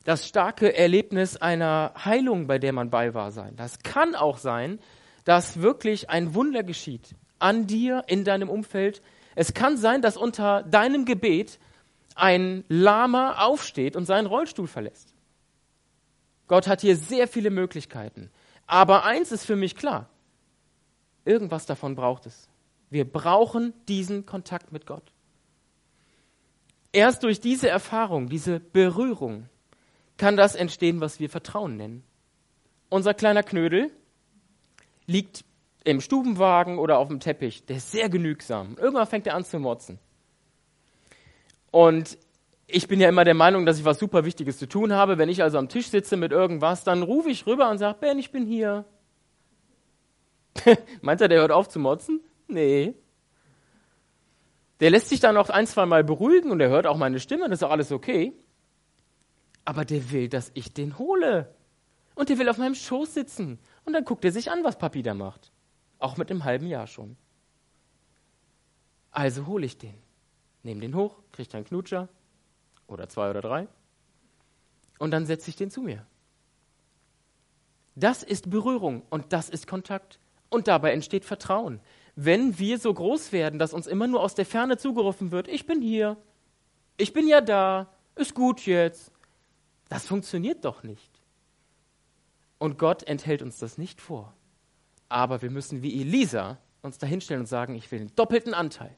das 0.09 0.27
starke 0.27 0.75
Erlebnis 0.75 1.37
einer 1.37 1.93
Heilung, 2.03 2.47
bei 2.47 2.59
der 2.59 2.73
man 2.73 2.89
bei 2.89 3.13
war, 3.13 3.31
sein. 3.31 3.55
Das 3.57 3.81
kann 3.81 4.15
auch 4.15 4.39
sein, 4.39 4.79
dass 5.25 5.61
wirklich 5.61 6.09
ein 6.09 6.33
Wunder 6.33 6.63
geschieht 6.63 7.15
an 7.39 7.67
dir, 7.67 8.05
in 8.07 8.25
deinem 8.25 8.49
Umfeld. 8.49 9.03
Es 9.35 9.53
kann 9.53 9.77
sein, 9.77 10.01
dass 10.01 10.17
unter 10.17 10.63
deinem 10.63 11.05
Gebet 11.05 11.59
ein 12.15 12.65
Lama 12.69 13.45
aufsteht 13.45 13.97
und 13.97 14.07
seinen 14.07 14.25
Rollstuhl 14.25 14.67
verlässt. 14.67 15.13
Gott 16.47 16.69
hat 16.69 16.81
hier 16.81 16.97
sehr 16.97 17.29
viele 17.29 17.51
Möglichkeiten. 17.51 18.31
Aber 18.67 19.05
eins 19.05 19.31
ist 19.31 19.45
für 19.45 19.57
mich 19.57 19.77
klar. 19.77 20.09
Irgendwas 21.27 21.67
davon 21.67 21.97
braucht 21.97 22.25
es. 22.25 22.49
Wir 22.89 23.05
brauchen 23.05 23.75
diesen 23.89 24.25
Kontakt 24.25 24.73
mit 24.73 24.87
Gott. 24.87 25.13
Erst 26.93 27.25
durch 27.25 27.43
diese 27.43 27.69
Erfahrung, 27.69 28.31
diese 28.31 28.59
Berührung, 28.59 29.51
kann 30.19 30.37
das 30.37 30.55
entstehen, 30.55 31.01
was 31.01 31.21
wir 31.21 31.31
Vertrauen 31.31 31.77
nennen. 31.77 32.05
Unser 32.91 33.15
kleiner 33.15 33.43
Knödel 33.43 33.91
liegt 35.07 35.45
im 35.85 36.01
Stubenwagen 36.01 36.79
oder 36.79 36.99
auf 36.99 37.09
dem 37.09 37.21
Teppich. 37.21 37.65
Der 37.65 37.77
ist 37.77 37.93
sehr 37.93 38.09
genügsam. 38.11 38.77
Irgendwann 38.79 39.07
fängt 39.07 39.27
er 39.27 39.35
an 39.35 39.45
zu 39.45 39.59
motzen. 39.59 39.99
Und 41.71 42.19
ich 42.67 42.89
bin 42.89 43.01
ja 43.01 43.09
immer 43.09 43.25
der 43.25 43.35
Meinung, 43.35 43.65
dass 43.65 43.79
ich 43.79 43.85
was 43.85 43.99
super 43.99 44.25
Wichtiges 44.25 44.59
zu 44.59 44.69
tun 44.69 44.93
habe. 44.93 45.17
Wenn 45.17 45.31
ich 45.31 45.43
also 45.43 45.57
am 45.57 45.69
Tisch 45.69 45.89
sitze 45.89 46.17
mit 46.17 46.33
irgendwas, 46.33 46.85
dann 46.85 47.03
rufe 47.03 47.31
ich 47.31 47.47
rüber 47.47 47.71
und 47.71 47.79
sage, 47.79 47.97
Ben, 48.01 48.19
ich 48.19 48.31
bin 48.31 48.47
hier. 48.47 48.85
Meint 51.01 51.21
er, 51.21 51.29
der 51.29 51.41
hört 51.41 51.53
auf 51.53 51.69
zu 51.69 51.79
motzen? 51.79 52.21
Nee. 52.49 52.95
Der 54.81 54.91
lässt 54.91 55.09
sich 55.09 55.21
dann 55.21 55.37
auch 55.37 55.49
ein, 55.49 55.67
zwei 55.67 55.87
Mal 55.87 56.05
beruhigen 56.05 56.51
und 56.51 56.61
er 56.61 56.69
hört 56.69 56.87
auch 56.87 56.97
meine 56.97 57.21
Stimme, 57.21 57.49
das 57.49 57.61
ist 57.61 57.63
auch 57.65 57.71
alles 57.71 57.91
okay. 57.91 58.33
Aber 59.69 59.85
der 59.85 60.11
will, 60.11 60.31
dass 60.31 60.51
ich 60.55 60.73
den 60.73 60.97
hole. 60.97 61.55
Und 62.15 62.31
der 62.31 62.39
will 62.39 62.49
auf 62.49 62.57
meinem 62.57 62.75
Schoß 62.75 63.13
sitzen. 63.13 63.59
Und 63.85 63.93
dann 63.93 64.07
guckt 64.07 64.25
er 64.25 64.33
sich 64.33 64.51
an, 64.51 64.65
was 64.65 64.79
Papi 64.79 65.03
da 65.03 65.13
macht. 65.13 65.53
Auch 65.99 66.17
mit 66.17 66.31
einem 66.31 66.45
halben 66.45 66.67
Jahr 66.67 66.87
schon. 66.87 67.19
Also 69.11 69.47
hole 69.47 69.67
ich 69.67 69.77
den. 69.77 69.95
Nehme 70.63 70.81
den 70.81 70.95
hoch, 70.95 71.17
kriege 71.33 71.53
einen 71.55 71.67
Knutscher. 71.67 72.09
Oder 72.87 73.11
zwei 73.11 73.29
oder 73.29 73.43
drei. 73.43 73.69
Und 74.99 75.11
dann 75.11 75.27
setze 75.27 75.51
ich 75.51 75.57
den 75.57 75.71
zu 75.71 75.83
mir. 75.83 76.07
Das 77.95 78.23
ist 78.23 78.49
Berührung 78.49 79.03
und 79.11 79.35
das 79.35 79.51
ist 79.51 79.67
Kontakt. 79.67 80.19
Und 80.49 80.67
dabei 80.67 80.93
entsteht 80.93 81.27
Vertrauen 81.27 81.83
wenn 82.21 82.59
wir 82.59 82.79
so 82.79 82.93
groß 82.93 83.31
werden, 83.31 83.61
dass 83.61 83.73
uns 83.73 83.87
immer 83.87 84.09
nur 84.09 84.21
aus 84.21 84.35
der 84.35 84.45
Ferne 84.45 84.77
zugerufen 84.77 85.31
wird, 85.31 85.47
ich 85.47 85.67
bin 85.67 85.81
hier, 85.81 86.17
ich 86.97 87.13
bin 87.13 87.29
ja 87.29 87.41
da, 87.41 87.87
ist 88.17 88.35
gut 88.35 88.67
jetzt. 88.67 89.13
Das 89.89 90.07
funktioniert 90.07 90.65
doch 90.65 90.83
nicht. 90.83 91.11
Und 92.59 92.79
Gott 92.79 93.03
enthält 93.05 93.43
uns 93.43 93.59
das 93.59 93.79
nicht 93.79 94.01
vor. 94.01 94.35
Aber 95.09 95.43
wir 95.43 95.51
müssen 95.51 95.83
wie 95.83 96.01
Elisa 96.01 96.59
uns 96.83 96.99
dahinstellen 96.99 97.43
und 97.43 97.47
sagen, 97.47 97.75
ich 97.75 97.91
will 97.91 98.01
einen 98.01 98.15
doppelten 98.15 98.55
Anteil. 98.55 98.97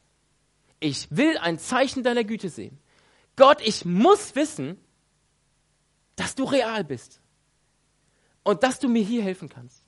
Ich 0.80 1.14
will 1.14 1.38
ein 1.38 1.58
Zeichen 1.58 2.02
deiner 2.02 2.24
Güte 2.24 2.48
sehen. 2.48 2.78
Gott, 3.36 3.60
ich 3.60 3.84
muss 3.84 4.34
wissen, 4.34 4.78
dass 6.16 6.34
du 6.34 6.44
real 6.44 6.84
bist. 6.84 7.20
Und 8.42 8.62
dass 8.62 8.78
du 8.78 8.88
mir 8.88 9.02
hier 9.02 9.22
helfen 9.22 9.48
kannst. 9.48 9.84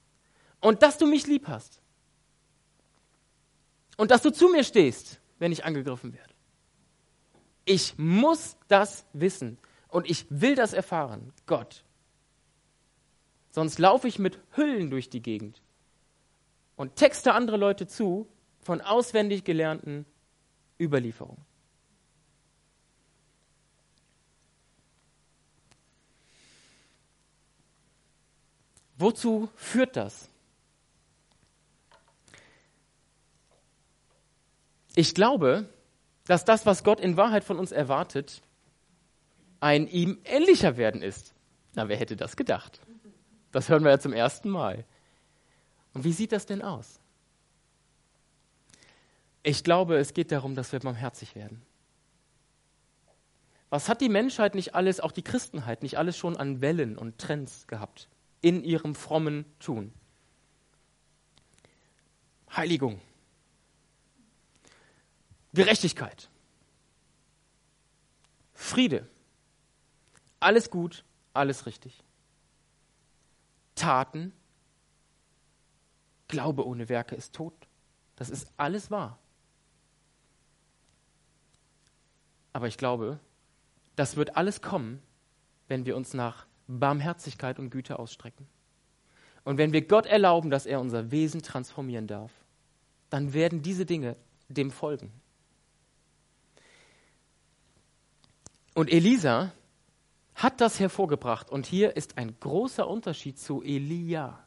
Und 0.61 0.83
dass 0.83 0.99
du 0.99 1.07
mich 1.07 1.27
lieb 1.27 1.49
hast 1.49 1.83
und 3.97 4.11
dass 4.11 4.23
du 4.23 4.31
zu 4.31 4.49
mir 4.49 4.65
stehst, 4.65 5.21
wenn 5.39 5.53
ich 5.53 5.65
angegriffen 5.65 6.13
werde. 6.13 6.35
Ich 7.65 7.97
muss 7.97 8.57
das 8.69 9.07
wissen 9.13 9.59
und 9.93 10.09
ich 10.09 10.25
will 10.31 10.55
das 10.55 10.73
erfahren, 10.73 11.33
Gott. 11.47 11.85
Sonst 13.51 13.79
laufe 13.79 14.09
ich 14.09 14.19
mit 14.19 14.39
Hüllen 14.57 14.91
durch 14.91 15.11
die 15.11 15.21
Gegend 15.21 15.61
und 16.77 16.97
texte 16.97 17.35
andere 17.35 17.59
Leute 17.59 17.87
zu 17.87 18.27
von 18.63 18.81
auswendig 18.81 19.45
gelernten 19.45 20.07
Überlieferungen. 20.81 21.45
Wozu 28.97 29.51
führt 29.57 29.97
das? 29.97 30.29
Ich 34.95 35.15
glaube, 35.15 35.69
dass 36.25 36.47
das, 36.47 36.65
was 36.65 36.83
Gott 36.83 37.01
in 37.01 37.17
Wahrheit 37.19 37.45
von 37.45 37.59
uns 37.59 37.73
erwartet, 37.73 38.43
ein 39.63 39.87
ihm 39.87 40.19
ähnlicher 40.25 40.77
werden 40.77 41.03
ist. 41.03 41.35
Na, 41.75 41.89
wer 41.89 41.97
hätte 41.97 42.17
das 42.17 42.37
gedacht? 42.37 42.81
Das 43.53 43.69
hören 43.69 43.85
wir 43.85 43.93
ja 43.93 43.99
zum 44.01 44.13
ersten 44.13 44.51
Mal. 44.51 44.85
Und 45.95 46.03
wie 46.03 46.13
sieht 46.13 46.33
das 46.33 46.47
denn 46.47 46.63
aus? 46.63 46.99
Ich 49.45 49.63
glaube, 49.63 49.97
es 49.99 50.15
geht 50.15 50.33
darum, 50.33 50.57
dass 50.57 50.73
wir 50.73 50.81
barmherzig 50.81 51.37
werden. 51.37 51.63
Was 53.71 53.89
hat 53.89 54.01
die 54.01 54.09
Menschheit 54.09 54.57
nicht 54.57 54.75
alles, 54.75 54.99
auch 54.99 55.13
die 55.13 55.23
Christenheit, 55.23 55.83
nicht 55.83 55.97
alles 55.97 56.17
schon 56.17 56.37
an 56.37 56.61
Wellen 56.61 56.99
und 56.99 57.19
Trends 57.19 57.69
gehabt 57.69 58.09
in 58.41 58.65
ihrem 58.65 58.97
frommen 58.97 59.45
Tun? 59.61 59.93
Heiligung, 62.55 63.01
Gerechtigkeit, 65.55 66.29
Friede, 68.55 69.09
alles 70.43 70.71
gut, 70.71 71.05
alles 71.33 71.67
richtig. 71.67 72.03
Taten, 73.75 74.33
Glaube 76.29 76.67
ohne 76.67 76.89
Werke 76.89 77.15
ist 77.15 77.35
tot. 77.35 77.53
Das 78.17 78.31
ist 78.31 78.51
alles 78.57 78.91
wahr. 78.91 79.19
Aber 82.55 82.69
ich 82.69 82.79
glaube, 82.79 83.21
das 83.97 84.17
wird 84.17 84.37
alles 84.37 84.63
kommen, 84.63 85.03
wenn 85.69 85.85
wir 85.85 85.95
uns 85.95 86.15
nach 86.15 86.47
Barmherzigkeit 86.69 87.59
und 87.59 87.69
Güte 87.69 87.99
ausstrecken. 87.99 88.47
Und 89.45 89.59
wenn 89.59 89.73
wir 89.73 89.87
Gott 89.87 90.07
erlauben, 90.07 90.49
dass 90.49 90.65
er 90.65 90.81
unser 90.81 91.11
Wesen 91.11 91.43
transformieren 91.43 92.07
darf, 92.07 92.33
dann 93.11 93.35
werden 93.35 93.61
diese 93.61 93.85
Dinge 93.85 94.17
dem 94.49 94.71
folgen. 94.71 95.13
Und 98.75 98.91
Elisa 98.91 99.53
hat 100.43 100.61
das 100.61 100.81
hervorgebracht. 100.81 101.51
Und 101.51 101.67
hier 101.67 101.97
ist 101.97 102.19
ein 102.19 102.37
großer 102.41 102.89
Unterschied 102.89 103.39
zu 103.39 103.63
Elia. 103.63 104.45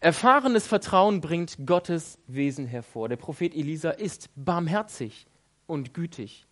Erfahrenes 0.00 0.66
Vertrauen 0.66 1.20
bringt 1.20 1.56
Gottes 1.66 2.18
Wesen 2.26 2.66
hervor. 2.66 3.08
Der 3.08 3.16
Prophet 3.16 3.54
Elisa 3.54 3.90
ist 3.90 4.30
barmherzig 4.36 5.26
und 5.66 5.94
gütig. 5.94 6.46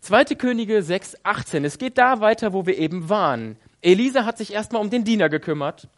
2. 0.00 0.24
Könige 0.36 0.82
6, 0.82 1.16
18. 1.22 1.64
Es 1.64 1.78
geht 1.78 1.96
da 1.98 2.20
weiter, 2.20 2.52
wo 2.52 2.66
wir 2.66 2.78
eben 2.78 3.08
waren. 3.08 3.56
Elisa 3.80 4.24
hat 4.24 4.38
sich 4.38 4.52
erstmal 4.52 4.82
um 4.82 4.90
den 4.90 5.04
Diener 5.04 5.28
gekümmert, 5.28 5.88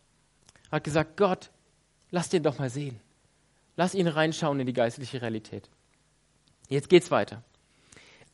hat 0.71 0.85
gesagt, 0.85 1.17
Gott, 1.17 1.51
lass 2.11 2.29
den 2.29 2.43
doch 2.43 2.59
mal 2.59 2.71
sehen. 2.71 3.01
Lass 3.77 3.95
ihn 3.95 4.09
reinschauen 4.09 4.59
in 4.61 4.67
die 4.67 4.73
geistliche 4.73 5.23
Realität. 5.23 5.69
Jetzt 6.69 6.89
geht's 6.89 7.11
weiter. 7.11 7.43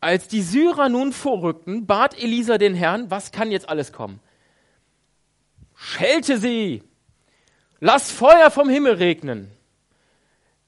Als 0.03 0.27
die 0.27 0.43
Syrer 0.43 0.88
nun 0.88 1.12
vorrückten, 1.12 1.87
bat 1.87 2.21
Elisa 2.21 2.59
den 2.59 2.75
Herrn, 2.75 3.09
was 3.12 3.31
kann 3.31 3.53
jetzt 3.53 3.69
alles 3.69 3.93
kommen? 3.93 4.19
Schelte 5.77 6.38
sie! 6.38 6.83
Lass 7.79 8.11
Feuer 8.11 8.51
vom 8.51 8.69
Himmel 8.69 8.95
regnen! 8.95 9.53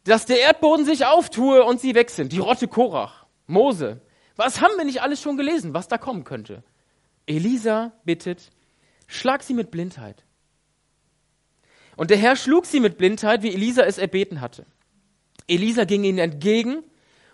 Dass 0.04 0.26
der 0.26 0.38
Erdboden 0.38 0.86
sich 0.86 1.04
auftue 1.04 1.64
und 1.64 1.80
sie 1.80 1.96
weg 1.96 2.10
sind. 2.10 2.30
Die 2.30 2.38
Rotte 2.38 2.68
Korach, 2.68 3.26
Mose. 3.48 4.00
Was 4.36 4.60
haben 4.60 4.76
wir 4.76 4.84
nicht 4.84 5.02
alles 5.02 5.20
schon 5.20 5.36
gelesen, 5.36 5.74
was 5.74 5.88
da 5.88 5.98
kommen 5.98 6.22
könnte? 6.22 6.62
Elisa 7.26 7.90
bittet, 8.04 8.52
schlag 9.08 9.42
sie 9.42 9.54
mit 9.54 9.72
Blindheit. 9.72 10.22
Und 11.96 12.10
der 12.10 12.18
Herr 12.18 12.36
schlug 12.36 12.66
sie 12.66 12.78
mit 12.78 12.98
Blindheit, 12.98 13.42
wie 13.42 13.52
Elisa 13.52 13.82
es 13.82 13.98
erbeten 13.98 14.40
hatte. 14.40 14.64
Elisa 15.48 15.86
ging 15.86 16.04
ihnen 16.04 16.18
entgegen 16.18 16.84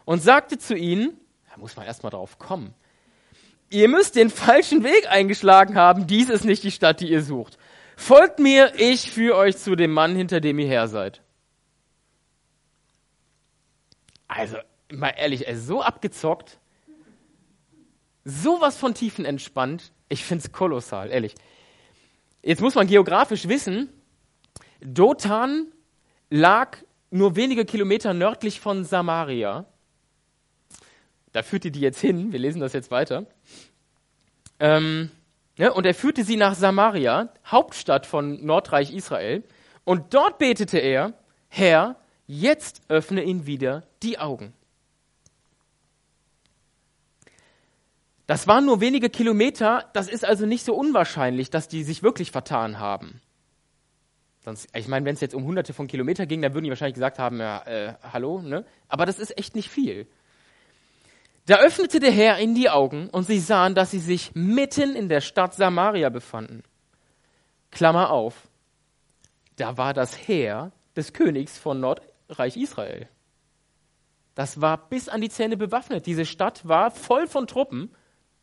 und 0.07 0.23
sagte 0.23 0.57
zu 0.57 0.75
ihnen, 0.75 1.21
da 1.51 1.57
muss 1.59 1.77
man 1.77 1.87
erstmal 1.87 2.11
drauf 2.11 2.39
kommen. 2.39 2.75
Ihr 3.71 3.89
müsst 3.89 4.17
den 4.17 4.31
falschen 4.31 4.83
Weg 4.83 5.09
eingeschlagen 5.09 5.77
haben. 5.77 6.07
Dies 6.07 6.29
ist 6.29 6.45
nicht 6.45 6.63
die 6.65 6.71
Stadt, 6.71 7.01
die 7.01 7.11
ihr 7.11 7.23
sucht. 7.23 7.59
Folgt 7.97 8.39
mir, 8.39 8.73
ich 8.77 9.11
führe 9.11 9.37
euch 9.37 9.57
zu 9.59 9.77
dem 9.77 9.93
Mann, 9.93 10.17
hinter 10.17 10.41
dem 10.41 10.59
ihr 10.59 10.67
her 10.67 10.89
seid. 10.89 11.23
Also, 14.27 14.57
mal 14.93 15.11
ehrlich, 15.11 15.47
er 15.47 15.55
ist 15.55 15.67
so 15.67 15.83
abgezockt, 15.83 16.59
sowas 18.25 18.77
von 18.77 18.95
Tiefen 18.95 19.25
entspannt. 19.25 19.93
Ich 20.09 20.25
finde 20.25 20.45
es 20.45 20.53
kolossal, 20.53 21.11
ehrlich. 21.11 21.35
Jetzt 22.43 22.63
muss 22.63 22.75
man 22.75 22.87
geografisch 22.87 23.49
wissen, 23.49 23.91
Dothan 24.81 25.67
lag 26.31 26.79
nur 27.11 27.37
wenige 27.37 27.65
Kilometer 27.65 28.15
nördlich 28.15 28.61
von 28.61 28.85
Samaria. 28.85 29.67
Da 31.33 31.43
führte 31.43 31.71
die 31.71 31.81
jetzt 31.81 32.01
hin, 32.01 32.33
wir 32.33 32.39
lesen 32.39 32.61
das 32.61 32.73
jetzt 32.73 32.91
weiter. 32.91 33.27
Ähm, 34.59 35.11
ja, 35.57 35.73
und 35.73 35.87
er 35.87 35.95
führte 35.95 36.25
sie 36.25 36.37
nach 36.37 36.55
Samaria, 36.55 37.33
Hauptstadt 37.47 38.07
von 38.07 38.45
Nordreich 38.45 38.93
Israel. 38.93 39.43
Und 39.85 40.15
dort 40.15 40.39
betete 40.39 40.79
er, 40.79 41.15
Herr, 41.49 41.97
jetzt 42.27 42.83
öffne 42.89 43.23
ihn 43.23 43.47
wieder 43.47 43.85
die 44.03 44.19
Augen. 44.19 44.53
Das 48.27 48.47
waren 48.47 48.65
nur 48.65 48.81
wenige 48.81 49.11
Kilometer, 49.11 49.91
das 49.93 50.09
ist 50.09 50.25
also 50.25 50.47
nicht 50.47 50.65
so 50.65 50.75
unwahrscheinlich, 50.75 51.51
dass 51.51 51.67
die 51.67 51.83
sich 51.83 52.05
wirklich 52.05 52.31
vertan 52.31 52.79
haben. 52.79 53.21
Sonst, 54.45 54.69
ich 54.75 54.87
meine, 54.87 55.05
wenn 55.05 55.15
es 55.15 55.21
jetzt 55.21 55.35
um 55.35 55.45
hunderte 55.45 55.73
von 55.75 55.89
Kilometern 55.89 56.29
ging, 56.29 56.41
dann 56.41 56.55
würden 56.55 56.65
die 56.65 56.71
wahrscheinlich 56.71 56.95
gesagt 56.95 57.19
haben, 57.19 57.41
ja, 57.41 57.63
äh, 57.67 57.95
hallo, 58.03 58.41
ne? 58.41 58.65
Aber 58.89 59.05
das 59.05 59.19
ist 59.19 59.37
echt 59.37 59.57
nicht 59.57 59.69
viel. 59.69 60.07
Da 61.47 61.57
öffnete 61.57 62.01
der 62.01 62.13
Herr 62.13 62.39
ihnen 62.39 62.55
die 62.55 62.71
Augen 62.71 63.09
und 63.11 63.25
sie 63.25 63.41
sahen, 63.41 63.75
dass 63.75 63.91
sie 63.91 63.99
sich 63.99 64.33
mitten 64.35 64.95
in 64.95 65.09
der 65.09 65.21
Stadt 65.21 65.55
Samaria 65.55 66.09
befanden. 66.09 66.63
Klammer 67.71 68.11
auf. 68.11 68.49
Da 69.57 69.77
war 69.77 69.95
das 69.95 70.17
Heer 70.17 70.73
des 70.97 71.13
Königs 71.13 71.59
von 71.59 71.81
Nordreich 71.81 72.57
Israel. 72.57 73.09
Das 74.35 74.61
war 74.61 74.89
bis 74.89 75.09
an 75.09 75.21
die 75.21 75.29
Zähne 75.29 75.57
bewaffnet. 75.57 76.07
Diese 76.07 76.25
Stadt 76.25 76.67
war 76.67 76.91
voll 76.91 77.27
von 77.27 77.47
Truppen 77.47 77.91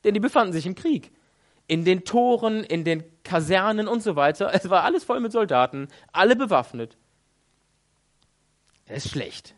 denn 0.07 0.13
die 0.13 0.21
befanden 0.21 0.53
sich 0.53 0.65
im 0.65 0.73
Krieg. 0.73 1.11
In 1.67 1.83
den 1.83 2.05
Toren, 2.05 2.63
in 2.63 2.85
den 2.85 3.03
Kasernen 3.23 3.89
und 3.89 4.01
so 4.01 4.15
weiter. 4.15 4.51
Es 4.53 4.69
war 4.69 4.85
alles 4.85 5.03
voll 5.03 5.19
mit 5.19 5.33
Soldaten, 5.33 5.89
alle 6.13 6.37
bewaffnet. 6.37 6.97
Das 8.85 9.03
ist 9.03 9.11
schlecht. 9.11 9.53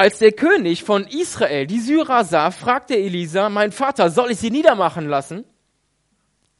Als 0.00 0.20
der 0.20 0.30
König 0.30 0.84
von 0.84 1.08
Israel 1.08 1.66
die 1.66 1.80
Syrer 1.80 2.24
sah, 2.24 2.52
fragte 2.52 2.96
Elisa, 2.96 3.48
mein 3.48 3.72
Vater, 3.72 4.10
soll 4.10 4.30
ich 4.30 4.38
sie 4.38 4.52
niedermachen 4.52 5.08
lassen? 5.08 5.44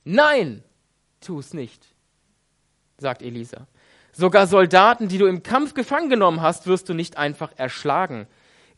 Nein, 0.03 0.65
tu 1.21 1.39
es 1.39 1.55
nicht, 1.55 1.87
sagt 2.97 3.23
Elisa. 3.23 3.69
Sogar 4.11 4.49
Soldaten, 4.49 5.07
die 5.07 5.19
du 5.19 5.27
im 5.27 5.45
Kampf 5.45 5.75
gefangen 5.75 6.11
genommen 6.11 6.43
hast, 6.43 6.67
wirst 6.67 6.89
du 6.89 6.95
nicht 6.95 7.17
einfach 7.17 7.53
erschlagen. 7.55 8.27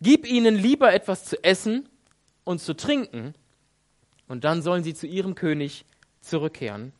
Gib 0.02 0.26
ihnen 0.26 0.56
lieber 0.56 0.92
etwas 0.92 1.24
zu 1.24 1.42
essen 1.42 1.88
und 2.44 2.60
zu 2.60 2.76
trinken, 2.76 3.32
und 4.28 4.44
dann 4.44 4.60
sollen 4.60 4.84
sie 4.84 4.92
zu 4.92 5.06
ihrem 5.06 5.36
König 5.36 5.86
zurückkehren. 6.20 6.92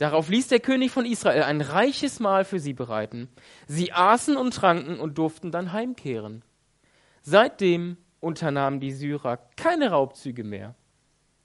Darauf 0.00 0.30
ließ 0.30 0.48
der 0.48 0.60
König 0.60 0.92
von 0.92 1.04
Israel 1.04 1.42
ein 1.42 1.60
reiches 1.60 2.20
Mahl 2.20 2.46
für 2.46 2.58
sie 2.58 2.72
bereiten. 2.72 3.28
Sie 3.66 3.92
aßen 3.92 4.34
und 4.38 4.54
tranken 4.54 4.98
und 4.98 5.18
durften 5.18 5.52
dann 5.52 5.74
heimkehren. 5.74 6.42
Seitdem 7.20 7.98
unternahmen 8.18 8.80
die 8.80 8.92
Syrer 8.92 9.36
keine 9.56 9.90
Raubzüge 9.90 10.42
mehr 10.42 10.74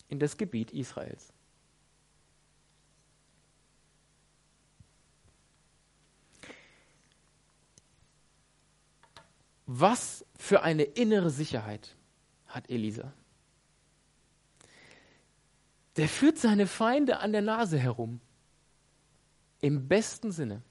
in 0.08 0.20
das 0.20 0.38
Gebiet 0.38 0.72
Israels. 0.72 1.34
Was 9.66 10.26
für 10.38 10.64
eine 10.64 10.84
innere 10.84 11.30
Sicherheit 11.30 11.98
hat 12.48 12.70
Elisa? 12.70 13.12
Der 15.98 16.08
führt 16.08 16.38
seine 16.38 16.68
Feinde 16.68 17.20
an 17.20 17.34
der 17.34 17.42
Nase 17.42 17.78
herum. 17.78 18.22
Im 19.66 19.88
besten 19.88 20.32
Sinne. 20.32 20.62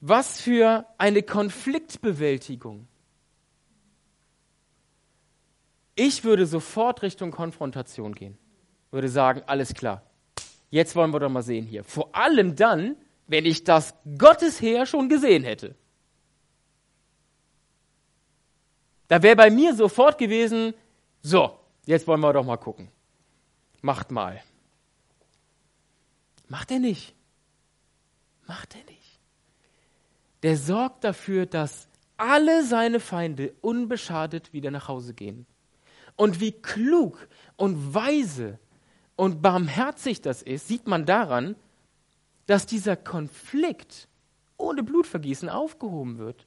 Was 0.00 0.40
für 0.40 0.86
eine 0.98 1.24
Konfliktbewältigung. 1.24 2.86
Ich 5.96 6.22
würde 6.22 6.46
sofort 6.46 7.02
Richtung 7.02 7.32
Konfrontation 7.32 8.14
gehen. 8.14 8.38
Würde 8.92 9.08
sagen, 9.08 9.42
alles 9.48 9.74
klar. 9.74 10.04
Jetzt 10.70 10.94
wollen 10.94 11.12
wir 11.12 11.18
doch 11.18 11.28
mal 11.28 11.42
sehen 11.42 11.66
hier. 11.66 11.82
Vor 11.82 12.14
allem 12.14 12.54
dann, 12.54 12.94
wenn 13.26 13.46
ich 13.46 13.64
das 13.64 13.92
Gottesheer 14.16 14.86
schon 14.86 15.08
gesehen 15.08 15.42
hätte. 15.42 15.74
Da 19.08 19.24
wäre 19.24 19.34
bei 19.34 19.50
mir 19.50 19.74
sofort 19.74 20.18
gewesen, 20.18 20.74
so, 21.20 21.58
jetzt 21.84 22.06
wollen 22.06 22.20
wir 22.20 22.32
doch 22.32 22.44
mal 22.44 22.58
gucken. 22.58 22.92
Macht 23.82 24.12
mal. 24.12 24.40
Macht 26.50 26.70
er 26.70 26.78
nicht. 26.78 27.14
Macht 28.46 28.74
er 28.74 28.84
nicht. 28.84 29.18
Der 30.42 30.58
sorgt 30.58 31.04
dafür, 31.04 31.46
dass 31.46 31.88
alle 32.18 32.62
seine 32.64 33.00
Feinde 33.00 33.54
unbeschadet 33.62 34.52
wieder 34.52 34.70
nach 34.70 34.88
Hause 34.88 35.14
gehen. 35.14 35.46
Und 36.16 36.40
wie 36.40 36.52
klug 36.52 37.26
und 37.56 37.94
weise 37.94 38.58
und 39.16 39.40
barmherzig 39.40 40.20
das 40.20 40.42
ist, 40.42 40.68
sieht 40.68 40.86
man 40.86 41.06
daran, 41.06 41.56
dass 42.44 42.66
dieser 42.66 42.96
Konflikt 42.96 44.08
ohne 44.58 44.82
Blutvergießen 44.82 45.48
aufgehoben 45.48 46.18
wird 46.18 46.46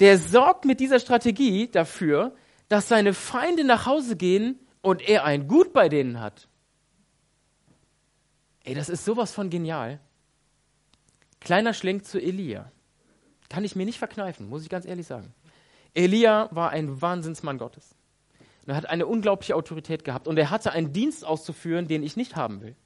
der 0.00 0.16
sorgt 0.18 0.64
mit 0.64 0.80
dieser 0.80 0.98
Strategie 0.98 1.68
dafür, 1.68 2.34
dass 2.68 2.88
seine 2.88 3.12
Feinde 3.12 3.64
nach 3.64 3.86
Hause 3.86 4.16
gehen 4.16 4.58
und 4.80 5.06
er 5.06 5.24
ein 5.24 5.46
Gut 5.46 5.72
bei 5.72 5.88
denen 5.88 6.20
hat. 6.20 6.48
Ey, 8.64 8.74
das 8.74 8.88
ist 8.88 9.04
sowas 9.04 9.32
von 9.32 9.50
genial. 9.50 10.00
Kleiner 11.40 11.72
Schlenk 11.72 12.04
zu 12.04 12.20
Elia. 12.20 12.70
Kann 13.48 13.64
ich 13.64 13.74
mir 13.74 13.86
nicht 13.86 13.98
verkneifen, 13.98 14.48
muss 14.48 14.62
ich 14.62 14.68
ganz 14.68 14.84
ehrlich 14.84 15.06
sagen. 15.06 15.34
Elia 15.94 16.48
war 16.52 16.70
ein 16.70 17.00
Wahnsinnsmann 17.00 17.58
Gottes. 17.58 17.96
er 18.66 18.76
hat 18.76 18.86
eine 18.86 19.06
unglaubliche 19.06 19.56
Autorität 19.56 20.04
gehabt 20.04 20.28
und 20.28 20.38
er 20.38 20.50
hatte 20.50 20.72
einen 20.72 20.92
Dienst 20.92 21.24
auszuführen, 21.24 21.88
den 21.88 22.02
ich 22.02 22.16
nicht 22.16 22.36
haben 22.36 22.60
will. 22.60 22.76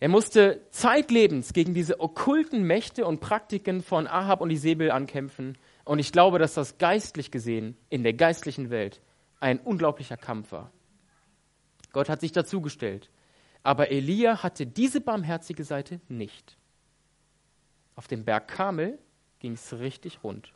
Er 0.00 0.08
musste 0.08 0.62
zeitlebens 0.70 1.52
gegen 1.52 1.74
diese 1.74 1.98
okkulten 1.98 2.62
Mächte 2.62 3.04
und 3.04 3.20
Praktiken 3.20 3.82
von 3.82 4.06
Ahab 4.06 4.40
und 4.40 4.50
Isabel 4.50 4.92
ankämpfen. 4.92 5.58
Und 5.84 5.98
ich 5.98 6.12
glaube, 6.12 6.38
dass 6.38 6.54
das 6.54 6.78
geistlich 6.78 7.32
gesehen 7.32 7.76
in 7.90 8.04
der 8.04 8.14
geistlichen 8.14 8.70
Welt 8.70 9.00
ein 9.40 9.58
unglaublicher 9.58 10.16
Kampf 10.16 10.52
war. 10.52 10.70
Gott 11.92 12.08
hat 12.08 12.20
sich 12.20 12.30
dazugestellt. 12.30 13.10
Aber 13.62 13.90
Elia 13.90 14.42
hatte 14.42 14.66
diese 14.66 15.00
barmherzige 15.00 15.64
Seite 15.64 16.00
nicht. 16.08 16.56
Auf 17.94 18.08
dem 18.08 18.24
Berg 18.24 18.48
Kamel 18.48 18.98
ging 19.40 19.52
es 19.52 19.78
richtig 19.78 20.22
rund. 20.22 20.52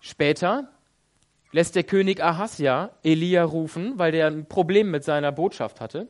Später 0.00 0.68
lässt 1.52 1.76
der 1.76 1.84
König 1.84 2.22
Ahasja 2.22 2.90
Elia 3.02 3.44
rufen, 3.44 3.98
weil 3.98 4.12
der 4.12 4.26
ein 4.26 4.46
Problem 4.46 4.90
mit 4.90 5.04
seiner 5.04 5.32
Botschaft 5.32 5.80
hatte. 5.80 6.08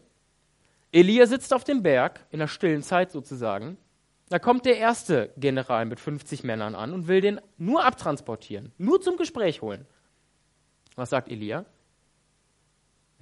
Elia 0.92 1.26
sitzt 1.26 1.52
auf 1.52 1.64
dem 1.64 1.82
Berg, 1.82 2.20
in 2.30 2.38
der 2.38 2.48
stillen 2.48 2.82
Zeit 2.82 3.11
sozusagen. 3.12 3.76
Da 4.28 4.38
kommt 4.38 4.64
der 4.64 4.78
erste 4.78 5.30
General 5.37 5.85
mit 5.85 6.00
50 6.00 6.42
Männern 6.44 6.74
an 6.74 6.92
und 6.92 7.06
will 7.06 7.20
den 7.20 7.40
nur 7.58 7.85
abtransportieren, 7.85 8.72
nur 8.78 9.00
zum 9.00 9.16
Gespräch 9.16 9.62
holen. 9.62 9.87
Was 10.96 11.11
sagt 11.11 11.28
Elia? 11.30 11.64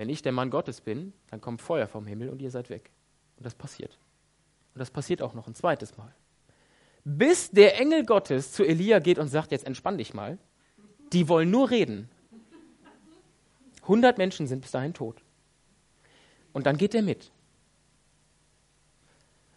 Wenn 0.00 0.08
ich 0.08 0.22
der 0.22 0.32
Mann 0.32 0.48
Gottes 0.48 0.80
bin, 0.80 1.12
dann 1.28 1.42
kommt 1.42 1.60
Feuer 1.60 1.86
vom 1.86 2.06
Himmel 2.06 2.30
und 2.30 2.40
ihr 2.40 2.50
seid 2.50 2.70
weg. 2.70 2.90
Und 3.36 3.44
das 3.44 3.54
passiert. 3.54 3.98
Und 4.72 4.78
das 4.78 4.90
passiert 4.90 5.20
auch 5.20 5.34
noch 5.34 5.46
ein 5.46 5.54
zweites 5.54 5.98
Mal. 5.98 6.10
Bis 7.04 7.50
der 7.50 7.78
Engel 7.78 8.06
Gottes 8.06 8.52
zu 8.52 8.64
Elia 8.64 9.00
geht 9.00 9.18
und 9.18 9.28
sagt, 9.28 9.52
jetzt 9.52 9.66
entspann 9.66 9.98
dich 9.98 10.14
mal. 10.14 10.38
Die 11.12 11.28
wollen 11.28 11.50
nur 11.50 11.68
reden. 11.68 12.08
100 13.82 14.16
Menschen 14.16 14.46
sind 14.46 14.62
bis 14.62 14.70
dahin 14.70 14.94
tot. 14.94 15.22
Und 16.54 16.64
dann 16.64 16.78
geht 16.78 16.94
er 16.94 17.02
mit. 17.02 17.30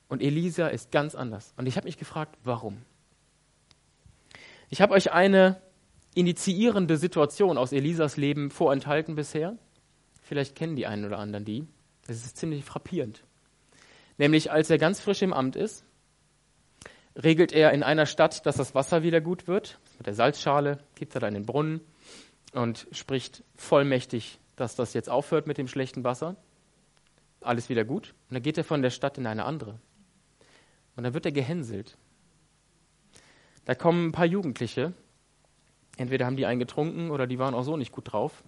Und 0.09 0.21
Elisa 0.21 0.67
ist 0.67 0.91
ganz 0.91 1.15
anders. 1.15 1.53
Und 1.55 1.67
ich 1.67 1.77
habe 1.77 1.85
mich 1.85 1.97
gefragt, 1.97 2.37
warum? 2.43 2.81
Ich 4.69 4.81
habe 4.81 4.93
euch 4.93 5.13
eine 5.13 5.61
initiierende 6.15 6.97
Situation 6.97 7.57
aus 7.57 7.71
Elisas 7.71 8.17
Leben 8.17 8.51
vorenthalten 8.51 9.15
bisher. 9.15 9.57
Vielleicht 10.33 10.55
kennen 10.55 10.75
die 10.75 10.87
einen 10.87 11.05
oder 11.05 11.19
anderen 11.19 11.45
die. 11.45 11.67
Es 12.07 12.25
ist 12.25 12.37
ziemlich 12.37 12.65
frappierend. 12.65 13.23
Nämlich 14.17 14.51
als 14.51 14.67
er 14.71 14.79
ganz 14.79 14.99
frisch 14.99 15.21
im 15.21 15.31
Amt 15.31 15.55
ist, 15.55 15.85
regelt 17.15 17.51
er 17.51 17.71
in 17.71 17.83
einer 17.83 18.07
Stadt, 18.07 18.43
dass 18.47 18.55
das 18.55 18.73
Wasser 18.73 19.03
wieder 19.03 19.21
gut 19.21 19.47
wird. 19.47 19.77
Mit 19.99 20.07
der 20.07 20.15
Salzschale 20.15 20.79
gibt 20.95 21.13
er 21.13 21.21
dann 21.21 21.35
in 21.35 21.43
den 21.43 21.45
Brunnen 21.45 21.81
und 22.51 22.87
spricht 22.93 23.43
vollmächtig, 23.57 24.39
dass 24.55 24.75
das 24.75 24.95
jetzt 24.95 25.07
aufhört 25.07 25.45
mit 25.45 25.59
dem 25.59 25.67
schlechten 25.67 26.03
Wasser. 26.03 26.35
Alles 27.39 27.69
wieder 27.69 27.85
gut. 27.85 28.15
Und 28.29 28.33
dann 28.33 28.41
geht 28.41 28.57
er 28.57 28.63
von 28.63 28.81
der 28.81 28.89
Stadt 28.89 29.19
in 29.19 29.27
eine 29.27 29.45
andere. 29.45 29.79
Und 30.95 31.03
dann 31.03 31.13
wird 31.13 31.27
er 31.27 31.31
gehänselt. 31.31 31.95
Da 33.65 33.75
kommen 33.75 34.07
ein 34.07 34.13
paar 34.13 34.25
Jugendliche. 34.25 34.93
Entweder 35.97 36.25
haben 36.25 36.37
die 36.37 36.47
einen 36.47 36.59
getrunken 36.59 37.11
oder 37.11 37.27
die 37.27 37.37
waren 37.37 37.53
auch 37.53 37.61
so 37.61 37.77
nicht 37.77 37.91
gut 37.91 38.11
drauf. 38.11 38.43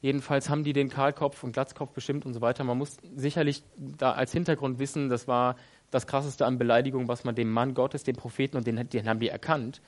Jedenfalls 0.00 0.48
haben 0.48 0.64
die 0.64 0.72
den 0.72 0.88
Kahlkopf 0.88 1.42
und 1.44 1.52
Glatzkopf 1.52 1.92
bestimmt 1.92 2.24
und 2.24 2.32
so 2.32 2.40
weiter. 2.40 2.64
Man 2.64 2.78
muss 2.78 2.96
sicherlich 3.14 3.62
da 3.76 4.12
als 4.12 4.32
Hintergrund 4.32 4.78
wissen, 4.78 5.08
das 5.10 5.28
war 5.28 5.56
das 5.90 6.06
Krasseste 6.06 6.46
an 6.46 6.56
Beleidigung, 6.56 7.08
was 7.08 7.24
man 7.24 7.34
dem 7.34 7.50
Mann 7.50 7.74
Gottes, 7.74 8.04
dem 8.04 8.16
Propheten, 8.16 8.56
und 8.56 8.66
den, 8.66 8.88
den 8.88 9.08
haben 9.08 9.20
die 9.20 9.28
erkannt, 9.28 9.82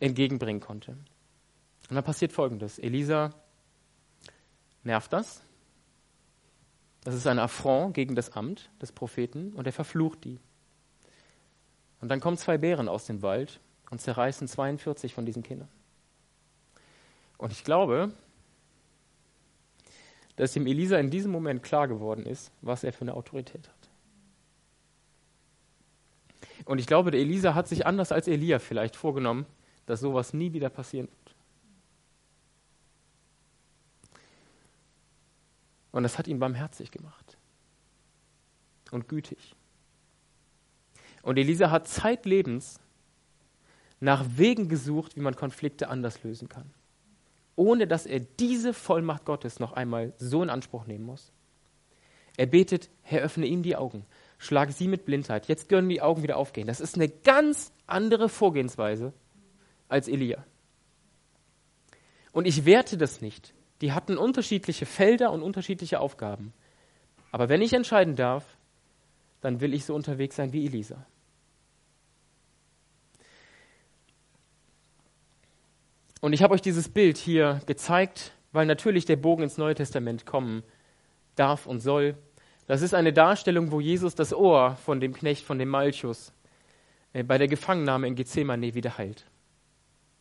entgegenbringen 0.00 0.60
konnte. 0.60 0.92
Und 1.90 1.96
dann 1.96 2.04
passiert 2.04 2.32
Folgendes. 2.32 2.78
Elisa 2.78 3.34
nervt 4.82 5.12
das. 5.12 5.42
Das 7.02 7.14
ist 7.14 7.26
ein 7.26 7.38
Affront 7.38 7.94
gegen 7.94 8.14
das 8.14 8.32
Amt 8.32 8.70
des 8.80 8.92
Propheten 8.92 9.52
und 9.52 9.66
er 9.66 9.72
verflucht 9.74 10.24
die. 10.24 10.40
Und 12.00 12.08
dann 12.08 12.20
kommen 12.20 12.38
zwei 12.38 12.56
Bären 12.56 12.88
aus 12.88 13.04
dem 13.04 13.20
Wald 13.20 13.60
und 13.90 14.00
zerreißen 14.00 14.48
42 14.48 15.12
von 15.12 15.26
diesen 15.26 15.42
Kindern. 15.42 15.68
Und 17.36 17.52
ich 17.52 17.64
glaube, 17.64 18.12
dass 20.36 20.56
ihm 20.56 20.66
Elisa 20.66 20.98
in 20.98 21.10
diesem 21.10 21.30
Moment 21.30 21.62
klar 21.62 21.88
geworden 21.88 22.26
ist, 22.26 22.50
was 22.60 22.84
er 22.84 22.92
für 22.92 23.02
eine 23.02 23.14
Autorität 23.14 23.68
hat. 23.68 23.90
Und 26.64 26.78
ich 26.78 26.86
glaube, 26.86 27.10
der 27.10 27.20
Elisa 27.20 27.54
hat 27.54 27.68
sich 27.68 27.86
anders 27.86 28.10
als 28.12 28.26
Elia 28.26 28.58
vielleicht 28.58 28.96
vorgenommen, 28.96 29.46
dass 29.86 30.00
sowas 30.00 30.32
nie 30.32 30.52
wieder 30.52 30.70
passieren 30.70 31.08
wird. 31.08 31.36
Und 35.92 36.02
das 36.02 36.18
hat 36.18 36.26
ihn 36.26 36.40
barmherzig 36.40 36.90
gemacht 36.90 37.36
und 38.90 39.08
gütig. 39.08 39.54
Und 41.22 41.38
Elisa 41.38 41.70
hat 41.70 41.86
zeitlebens 41.86 42.80
nach 44.00 44.24
Wegen 44.36 44.68
gesucht, 44.68 45.16
wie 45.16 45.20
man 45.20 45.36
Konflikte 45.36 45.88
anders 45.88 46.22
lösen 46.22 46.48
kann, 46.48 46.70
ohne 47.56 47.86
dass 47.86 48.06
er 48.06 48.20
diese 48.20 48.74
Vollmacht 48.74 49.24
Gottes 49.24 49.60
noch 49.60 49.72
einmal 49.72 50.12
so 50.18 50.42
in 50.42 50.50
Anspruch 50.50 50.86
nehmen 50.86 51.04
muss. 51.04 51.32
Er 52.36 52.46
betet, 52.46 52.90
Herr, 53.02 53.22
öffne 53.22 53.46
ihm 53.46 53.62
die 53.62 53.76
Augen, 53.76 54.06
schlag 54.38 54.72
sie 54.72 54.88
mit 54.88 55.04
Blindheit, 55.04 55.46
jetzt 55.46 55.68
können 55.68 55.88
die 55.88 56.02
Augen 56.02 56.22
wieder 56.22 56.36
aufgehen. 56.36 56.66
Das 56.66 56.80
ist 56.80 56.96
eine 56.96 57.08
ganz 57.08 57.72
andere 57.86 58.28
Vorgehensweise 58.28 59.12
als 59.88 60.08
Elia. 60.08 60.44
Und 62.32 62.46
ich 62.46 62.64
werte 62.64 62.96
das 62.96 63.20
nicht. 63.20 63.54
Die 63.80 63.92
hatten 63.92 64.18
unterschiedliche 64.18 64.86
Felder 64.86 65.30
und 65.30 65.42
unterschiedliche 65.42 66.00
Aufgaben. 66.00 66.52
Aber 67.30 67.48
wenn 67.48 67.62
ich 67.62 67.72
entscheiden 67.72 68.16
darf, 68.16 68.44
dann 69.40 69.60
will 69.60 69.74
ich 69.74 69.84
so 69.84 69.94
unterwegs 69.94 70.36
sein 70.36 70.52
wie 70.52 70.66
Elisa. 70.66 71.06
Und 76.24 76.32
ich 76.32 76.42
habe 76.42 76.54
euch 76.54 76.62
dieses 76.62 76.88
Bild 76.88 77.18
hier 77.18 77.60
gezeigt, 77.66 78.32
weil 78.50 78.64
natürlich 78.64 79.04
der 79.04 79.16
Bogen 79.16 79.42
ins 79.42 79.58
Neue 79.58 79.74
Testament 79.74 80.24
kommen 80.24 80.62
darf 81.34 81.66
und 81.66 81.80
soll. 81.80 82.16
Das 82.66 82.80
ist 82.80 82.94
eine 82.94 83.12
Darstellung, 83.12 83.70
wo 83.72 83.78
Jesus 83.78 84.14
das 84.14 84.32
Ohr 84.32 84.76
von 84.76 85.00
dem 85.00 85.12
Knecht, 85.12 85.44
von 85.44 85.58
dem 85.58 85.68
Malchus, 85.68 86.32
äh, 87.12 87.24
bei 87.24 87.36
der 87.36 87.46
Gefangennahme 87.46 88.06
in 88.06 88.14
Gethsemane 88.14 88.72
wieder 88.72 88.96
heilt. 88.96 89.26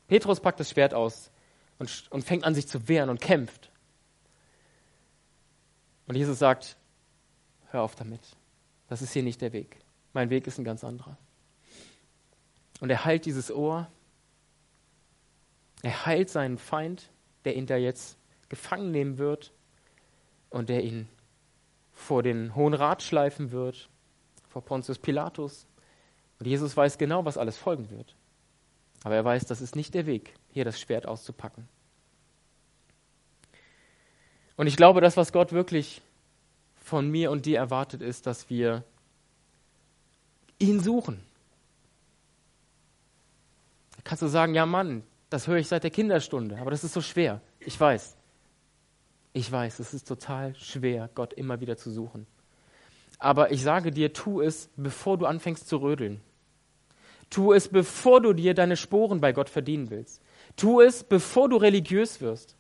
Petrus 0.10 0.42
packt 0.42 0.60
das 0.60 0.72
Schwert 0.72 0.94
aus 0.94 1.32
und, 1.80 2.08
und 2.10 2.26
fängt 2.26 2.44
an, 2.44 2.54
sich 2.54 2.68
zu 2.68 2.90
wehren 2.90 3.10
und 3.10 3.22
kämpft. 3.22 3.72
Und 6.08 6.18
Jesus 6.18 6.38
sagt, 6.38 6.76
hör 7.70 7.82
auf 7.82 7.96
damit. 7.96 8.20
Das 8.90 9.02
ist 9.02 9.14
hier 9.14 9.24
nicht 9.24 9.40
der 9.40 9.54
Weg. 9.54 9.78
Mein 10.12 10.30
Weg 10.30 10.48
ist 10.48 10.58
ein 10.58 10.66
ganz 10.66 10.84
anderer. 10.84 11.16
Und 12.82 12.90
er 12.90 13.06
heilt 13.06 13.26
dieses 13.26 13.50
Ohr 13.50 13.88
er 15.84 16.06
heilt 16.06 16.30
seinen 16.30 16.58
Feind, 16.58 17.12
der 17.46 17.56
ihn 17.56 17.68
da 17.68 17.76
jetzt 17.76 18.18
gefangen 18.50 18.92
nehmen 18.92 19.18
wird 19.18 19.52
und 20.50 20.70
der 20.70 20.84
ihn 20.84 21.08
vor 21.92 22.24
den 22.24 22.56
Hohen 22.56 22.74
Rat 22.74 23.04
schleifen 23.04 23.52
wird, 23.52 23.90
vor 24.50 24.64
Pontius 24.64 24.98
Pilatus. 24.98 25.68
Und 26.40 26.48
Jesus 26.48 26.76
weiß 26.76 26.98
genau, 26.98 27.26
was 27.26 27.38
alles 27.38 27.58
folgen 27.58 27.90
wird. 27.90 28.16
Aber 29.04 29.16
er 29.16 29.26
weiß, 29.26 29.46
das 29.46 29.62
ist 29.62 29.76
nicht 29.76 29.94
der 29.94 30.06
Weg, 30.06 30.34
hier 30.52 30.64
das 30.64 30.80
Schwert 30.80 31.06
auszupacken. 31.06 31.68
Und 34.56 34.68
ich 34.68 34.78
glaube, 34.78 35.02
das, 35.02 35.18
was 35.18 35.34
Gott 35.34 35.52
wirklich 35.52 36.02
von 36.78 37.10
mir 37.10 37.30
und 37.32 37.46
dir 37.46 37.58
erwartet, 37.58 38.02
ist, 38.02 38.26
dass 38.26 38.50
wir 38.50 38.84
ihn 40.60 40.80
suchen. 40.80 41.22
Da 43.96 44.02
kannst 44.04 44.22
du 44.22 44.28
sagen, 44.28 44.56
ja 44.56 44.66
Mann, 44.66 45.04
das 45.34 45.48
höre 45.48 45.58
ich 45.58 45.68
seit 45.68 45.84
der 45.84 45.90
Kinderstunde, 45.90 46.60
aber 46.60 46.70
das 46.70 46.84
ist 46.84 46.94
so 46.94 47.02
schwer. 47.02 47.42
Ich 47.60 47.80
weiß. 47.80 48.16
Ich 49.34 49.52
weiß, 49.52 49.80
es 49.80 49.92
ist 49.92 50.08
total 50.08 50.54
schwer, 50.58 51.10
Gott 51.16 51.34
immer 51.34 51.60
wieder 51.60 51.76
zu 51.76 51.90
suchen. 51.90 52.28
Aber 53.18 53.52
ich 53.52 53.64
sage 53.64 53.90
dir, 53.90 54.14
tu 54.14 54.42
es, 54.42 54.70
bevor 54.76 55.18
du 55.18 55.26
anfängst 55.26 55.68
zu 55.68 55.78
rödeln. 55.78 56.22
Tu 57.32 57.52
es, 57.52 57.68
bevor 57.68 58.22
du 58.22 58.34
dir 58.34 58.54
deine 58.54 58.78
Sporen 58.78 59.22
bei 59.22 59.34
Gott 59.34 59.50
verdienen 59.50 59.90
willst. 59.90 60.22
Tu 60.56 60.82
es, 60.82 61.04
bevor 61.04 61.50
du 61.50 61.58
religiös 61.58 62.22
wirst. 62.22 62.56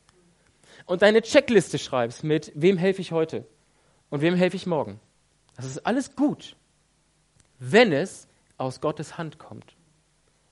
Und 0.87 1.03
deine 1.03 1.21
Checkliste 1.21 1.77
schreibst 1.77 2.23
mit, 2.23 2.51
wem 2.55 2.79
helfe 2.79 3.01
ich 3.01 3.11
heute 3.11 3.45
und 4.09 4.21
wem 4.21 4.33
helfe 4.33 4.55
ich 4.55 4.65
morgen. 4.65 4.99
Das 5.55 5.65
ist 5.65 5.85
alles 5.85 6.15
gut, 6.15 6.55
wenn 7.59 7.93
es 7.93 8.27
aus 8.57 8.81
Gottes 8.81 9.19
Hand 9.19 9.37
kommt. 9.37 9.75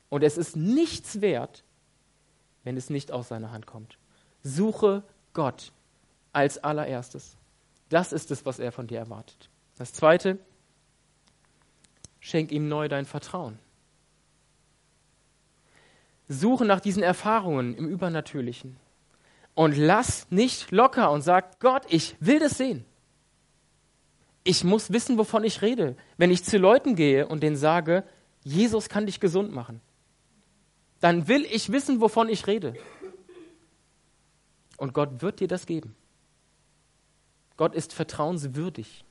Und 0.09 0.23
es 0.23 0.37
ist 0.37 0.55
nichts 0.55 1.21
wert, 1.21 1.63
wenn 2.63 2.77
es 2.77 2.89
nicht 2.89 3.11
aus 3.11 3.27
seiner 3.29 3.51
Hand 3.51 3.65
kommt. 3.65 3.97
Suche 4.43 5.03
Gott 5.33 5.71
als 6.33 6.63
allererstes. 6.63 7.35
Das 7.89 8.13
ist 8.13 8.31
es, 8.31 8.45
was 8.45 8.59
er 8.59 8.71
von 8.71 8.87
dir 8.87 8.99
erwartet. 8.99 9.49
Das 9.77 9.93
Zweite, 9.93 10.37
schenk 12.19 12.51
ihm 12.51 12.69
neu 12.69 12.87
dein 12.87 13.05
Vertrauen. 13.05 13.59
Suche 16.27 16.65
nach 16.65 16.79
diesen 16.79 17.03
Erfahrungen 17.03 17.75
im 17.75 17.89
Übernatürlichen 17.89 18.77
und 19.53 19.75
lass 19.75 20.27
nicht 20.29 20.71
locker 20.71 21.11
und 21.11 21.21
sag, 21.21 21.59
Gott, 21.59 21.83
ich 21.89 22.15
will 22.19 22.39
das 22.39 22.57
sehen. 22.57 22.85
Ich 24.43 24.63
muss 24.63 24.91
wissen, 24.91 25.17
wovon 25.17 25.43
ich 25.43 25.61
rede. 25.61 25.95
Wenn 26.17 26.31
ich 26.31 26.43
zu 26.43 26.57
Leuten 26.57 26.95
gehe 26.95 27.27
und 27.27 27.43
denen 27.43 27.57
sage, 27.57 28.03
Jesus 28.43 28.89
kann 28.89 29.05
dich 29.05 29.19
gesund 29.19 29.51
machen, 29.51 29.81
dann 31.01 31.27
will 31.27 31.45
ich 31.45 31.71
wissen, 31.71 31.99
wovon 31.99 32.29
ich 32.29 32.47
rede. 32.47 32.73
Und 34.77 34.93
Gott 34.93 35.21
wird 35.21 35.39
dir 35.39 35.47
das 35.47 35.65
geben. 35.65 35.95
Gott 37.57 37.75
ist 37.75 37.93
vertrauenswürdig. 37.93 39.03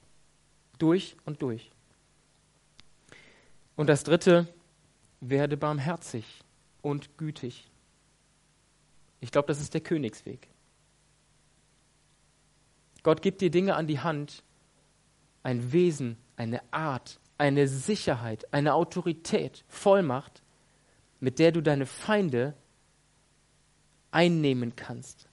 Durch 0.78 1.16
und 1.26 1.43
durch. 1.43 1.70
Und 3.76 3.88
das 3.88 4.03
Dritte, 4.03 4.49
werde 5.20 5.57
barmherzig 5.57 6.24
und 6.80 7.18
gütig. 7.18 7.68
Ich 9.20 9.30
glaube, 9.30 9.49
das 9.49 9.61
ist 9.61 9.74
der 9.74 9.82
Königsweg. 9.82 10.49
Gott 13.03 13.22
gibt 13.22 13.41
dir 13.41 13.51
Dinge 13.51 13.76
an 13.76 13.86
die 13.86 14.01
Hand, 14.01 14.43
ein 15.43 15.72
Wesen, 15.72 16.16
eine 16.36 16.62
Art, 16.72 17.20
eine 17.38 17.68
Sicherheit, 17.68 18.53
eine 18.53 18.74
Autorität, 18.74 19.64
Vollmacht, 19.68 20.43
mit 21.21 21.39
der 21.39 21.53
du 21.53 21.61
deine 21.61 21.87
Feinde 21.87 22.55
einnehmen 24.11 24.75
kannst. 24.75 25.29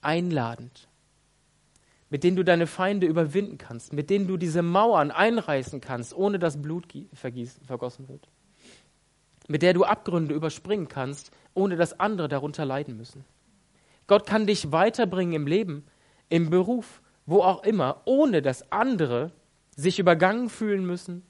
Einladend. 0.00 0.88
Mit 2.10 2.24
denen 2.24 2.36
du 2.36 2.44
deine 2.44 2.66
Feinde 2.66 3.06
überwinden 3.06 3.58
kannst, 3.58 3.92
mit 3.92 4.08
denen 4.08 4.26
du 4.26 4.38
diese 4.38 4.62
Mauern 4.62 5.10
einreißen 5.10 5.80
kannst, 5.80 6.14
ohne 6.14 6.38
dass 6.38 6.62
Blut 6.62 6.86
vergossen 7.12 8.08
wird. 8.08 8.28
Mit 9.46 9.62
der 9.62 9.74
du 9.74 9.84
Abgründe 9.84 10.34
überspringen 10.34 10.88
kannst, 10.88 11.30
ohne 11.52 11.76
dass 11.76 12.00
andere 12.00 12.28
darunter 12.28 12.64
leiden 12.64 12.96
müssen. 12.96 13.24
Gott 14.06 14.26
kann 14.26 14.46
dich 14.46 14.72
weiterbringen 14.72 15.34
im 15.34 15.46
Leben, 15.46 15.84
im 16.30 16.48
Beruf, 16.48 17.02
wo 17.26 17.42
auch 17.42 17.62
immer, 17.62 18.00
ohne 18.06 18.40
dass 18.40 18.72
andere 18.72 19.32
sich 19.76 19.98
übergangen 19.98 20.48
fühlen 20.48 20.86
müssen, 20.86 21.24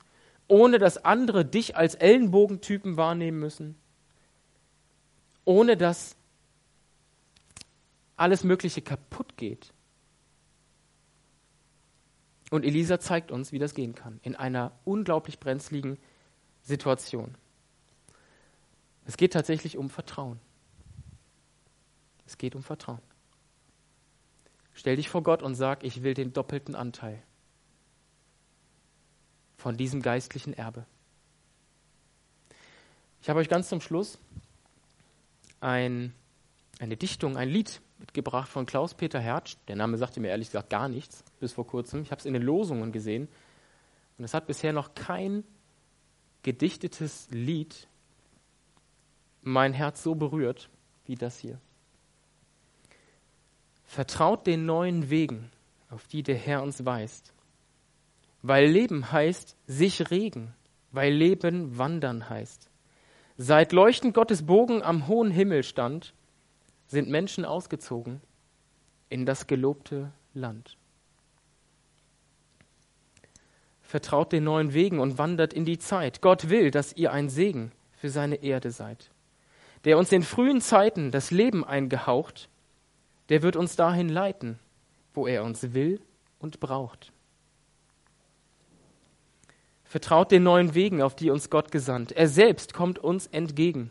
ohne 0.48 0.78
dass 0.78 1.04
andere 1.04 1.44
dich 1.44 1.76
als 1.76 1.94
Ellenbogentypen 1.94 2.96
wahrnehmen 2.96 3.38
müssen, 3.38 3.76
ohne 5.44 5.76
dass 5.76 6.16
alles 8.16 8.44
Mögliche 8.44 8.82
kaputt 8.82 9.36
geht. 9.36 9.72
Und 12.50 12.64
Elisa 12.64 12.98
zeigt 12.98 13.30
uns, 13.30 13.52
wie 13.52 13.58
das 13.58 13.74
gehen 13.74 13.94
kann, 13.94 14.20
in 14.22 14.34
einer 14.34 14.72
unglaublich 14.84 15.38
brenzligen 15.38 15.98
Situation. 16.62 17.34
Es 19.04 19.18
geht 19.18 19.34
tatsächlich 19.34 19.76
um 19.76 19.90
Vertrauen. 19.90 20.40
Es 22.26 22.38
geht 22.38 22.54
um 22.54 22.62
Vertrauen. 22.62 23.02
Stell 24.72 24.96
dich 24.96 25.10
vor 25.10 25.22
Gott 25.22 25.42
und 25.42 25.54
sag, 25.54 25.84
ich 25.84 26.02
will 26.02 26.14
den 26.14 26.32
doppelten 26.32 26.74
Anteil 26.74 27.22
von 29.58 29.76
diesem 29.76 30.00
geistlichen 30.00 30.54
Erbe. 30.54 30.86
Ich 33.20 33.28
habe 33.28 33.40
euch 33.40 33.48
ganz 33.48 33.68
zum 33.68 33.80
Schluss 33.80 34.18
ein, 35.60 36.14
eine 36.78 36.96
Dichtung, 36.96 37.36
ein 37.36 37.48
Lied 37.48 37.80
mitgebracht 37.98 38.48
von 38.48 38.64
Klaus-Peter 38.64 39.18
Hertz. 39.20 39.58
Der 39.66 39.76
Name 39.76 39.98
sagte 39.98 40.20
mir 40.20 40.28
ehrlich 40.28 40.48
gesagt 40.48 40.70
gar 40.70 40.88
nichts 40.88 41.24
bis 41.40 41.52
vor 41.52 41.66
kurzem. 41.66 42.02
Ich 42.02 42.12
habe 42.12 42.20
es 42.20 42.26
in 42.26 42.32
den 42.32 42.42
Losungen 42.42 42.92
gesehen. 42.92 43.28
Und 44.16 44.24
es 44.24 44.32
hat 44.32 44.46
bisher 44.46 44.72
noch 44.72 44.94
kein 44.94 45.44
gedichtetes 46.42 47.28
Lied 47.30 47.88
mein 49.42 49.72
Herz 49.72 50.02
so 50.02 50.14
berührt 50.14 50.68
wie 51.06 51.16
das 51.16 51.38
hier. 51.38 51.60
Vertraut 53.84 54.46
den 54.46 54.66
neuen 54.66 55.10
Wegen, 55.10 55.50
auf 55.90 56.06
die 56.06 56.22
der 56.22 56.36
Herr 56.36 56.62
uns 56.62 56.84
weist. 56.84 57.32
Weil 58.48 58.64
Leben 58.64 59.12
heißt 59.12 59.58
sich 59.66 60.10
regen, 60.10 60.54
weil 60.90 61.12
Leben 61.12 61.76
wandern 61.76 62.30
heißt. 62.30 62.70
Seit 63.36 63.74
leuchtend 63.74 64.14
Gottes 64.14 64.46
Bogen 64.46 64.82
am 64.82 65.06
hohen 65.06 65.30
Himmel 65.30 65.62
stand, 65.62 66.14
sind 66.86 67.10
Menschen 67.10 67.44
ausgezogen 67.44 68.22
in 69.10 69.26
das 69.26 69.48
gelobte 69.48 70.12
Land. 70.32 70.78
Vertraut 73.82 74.32
den 74.32 74.44
neuen 74.44 74.72
Wegen 74.72 74.98
und 74.98 75.18
wandert 75.18 75.52
in 75.52 75.66
die 75.66 75.78
Zeit. 75.78 76.22
Gott 76.22 76.48
will, 76.48 76.70
dass 76.70 76.94
ihr 76.94 77.12
ein 77.12 77.28
Segen 77.28 77.70
für 77.98 78.08
seine 78.08 78.36
Erde 78.36 78.70
seid. 78.70 79.10
Der 79.84 79.98
uns 79.98 80.10
in 80.10 80.22
frühen 80.22 80.62
Zeiten 80.62 81.10
das 81.10 81.30
Leben 81.30 81.66
eingehaucht, 81.66 82.48
der 83.28 83.42
wird 83.42 83.56
uns 83.56 83.76
dahin 83.76 84.08
leiten, 84.08 84.58
wo 85.12 85.26
er 85.26 85.44
uns 85.44 85.74
will 85.74 86.00
und 86.38 86.60
braucht. 86.60 87.12
Vertraut 89.88 90.30
den 90.30 90.42
neuen 90.42 90.74
Wegen, 90.74 91.00
auf 91.00 91.16
die 91.16 91.30
uns 91.30 91.48
Gott 91.48 91.72
gesandt. 91.72 92.12
Er 92.12 92.28
selbst 92.28 92.74
kommt 92.74 92.98
uns 92.98 93.26
entgegen. 93.26 93.90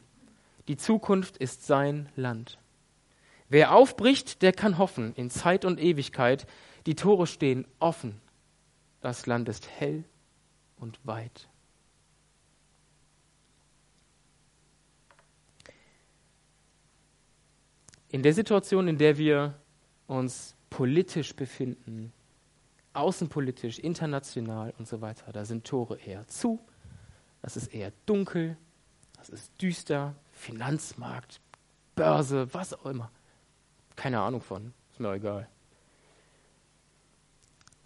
Die 0.68 0.78
Zukunft 0.78 1.38
ist 1.38 1.66
sein 1.66 2.08
Land. 2.16 2.60
Wer 3.50 3.74
aufbricht, 3.74 4.44
der 4.44 4.54
kann 4.54 4.78
hoffen 4.78 5.14
in 5.16 5.32
Zeit 5.32 5.66
und 5.66 5.80
Ewigkeit. 5.80 6.46
Die 6.86 6.94
Tore 6.94 7.26
stehen 7.26 7.66
offen. 7.80 8.22
Das 9.02 9.26
Land 9.26 9.50
ist 9.50 9.68
hell 9.68 10.04
und 10.78 11.00
weit. 11.04 11.50
In 18.10 18.22
der 18.22 18.34
Situation, 18.34 18.88
in 18.88 19.00
der 19.00 19.18
wir 19.18 19.56
uns 20.06 20.56
politisch 20.70 21.36
befinden, 21.36 22.14
außenpolitisch, 22.98 23.80
international 23.80 24.74
und 24.78 24.88
so 24.88 25.02
weiter, 25.02 25.32
da 25.32 25.46
sind 25.46 25.66
Tore 25.66 26.00
eher 26.00 26.28
zu, 26.28 26.60
das 27.42 27.56
ist 27.56 27.74
eher 27.74 27.92
dunkel, 28.06 28.58
das 29.18 29.30
ist 29.30 29.52
düster, 29.62 30.16
Finanzmarkt, 30.32 31.40
Börse, 31.96 32.54
was 32.54 32.74
auch 32.74 32.86
immer. 32.86 33.12
Keine 33.96 34.22
Ahnung 34.22 34.42
von, 34.42 34.74
ist 34.92 35.00
mir 35.00 35.14
egal. 35.14 35.48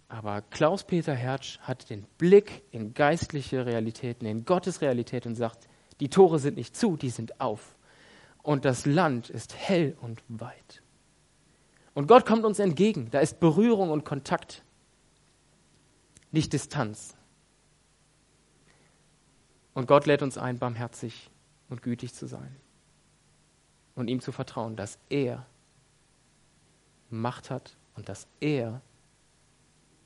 Aber 0.08 0.42
Klaus-Peter 0.42 1.14
Hertsch 1.14 1.58
hat 1.60 1.88
den 1.88 2.04
Blick 2.18 2.62
in 2.70 2.92
geistliche 2.92 3.64
Realitäten, 3.64 4.26
in 4.26 4.44
Gottes 4.44 4.82
Realität 4.82 5.26
und 5.26 5.36
sagt, 5.36 5.68
die 6.00 6.10
Tore 6.10 6.38
sind 6.38 6.56
nicht 6.56 6.76
zu, 6.76 6.98
die 6.98 7.08
sind 7.08 7.40
auf. 7.40 7.76
Und 8.42 8.66
das 8.66 8.84
Land 8.84 9.30
ist 9.30 9.54
hell 9.54 9.96
und 10.02 10.22
weit. 10.28 10.82
Und 11.94 12.08
Gott 12.08 12.26
kommt 12.26 12.44
uns 12.44 12.58
entgegen. 12.58 13.08
Da 13.10 13.20
ist 13.20 13.40
Berührung 13.40 13.90
und 13.90 14.04
Kontakt, 14.04 14.64
nicht 16.32 16.52
Distanz. 16.52 17.14
Und 19.74 19.86
Gott 19.86 20.06
lädt 20.06 20.22
uns 20.22 20.36
ein, 20.36 20.58
barmherzig 20.58 21.30
und 21.68 21.82
gütig 21.82 22.14
zu 22.14 22.26
sein 22.26 22.56
und 23.94 24.08
ihm 24.08 24.20
zu 24.20 24.32
vertrauen, 24.32 24.76
dass 24.76 24.98
er 25.08 25.46
Macht 27.10 27.50
hat 27.50 27.76
und 27.94 28.08
dass 28.08 28.26
er 28.40 28.80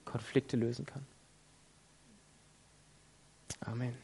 Konflikte 0.04 0.56
lösen 0.56 0.86
kann. 0.86 1.06
Amen. 3.60 3.96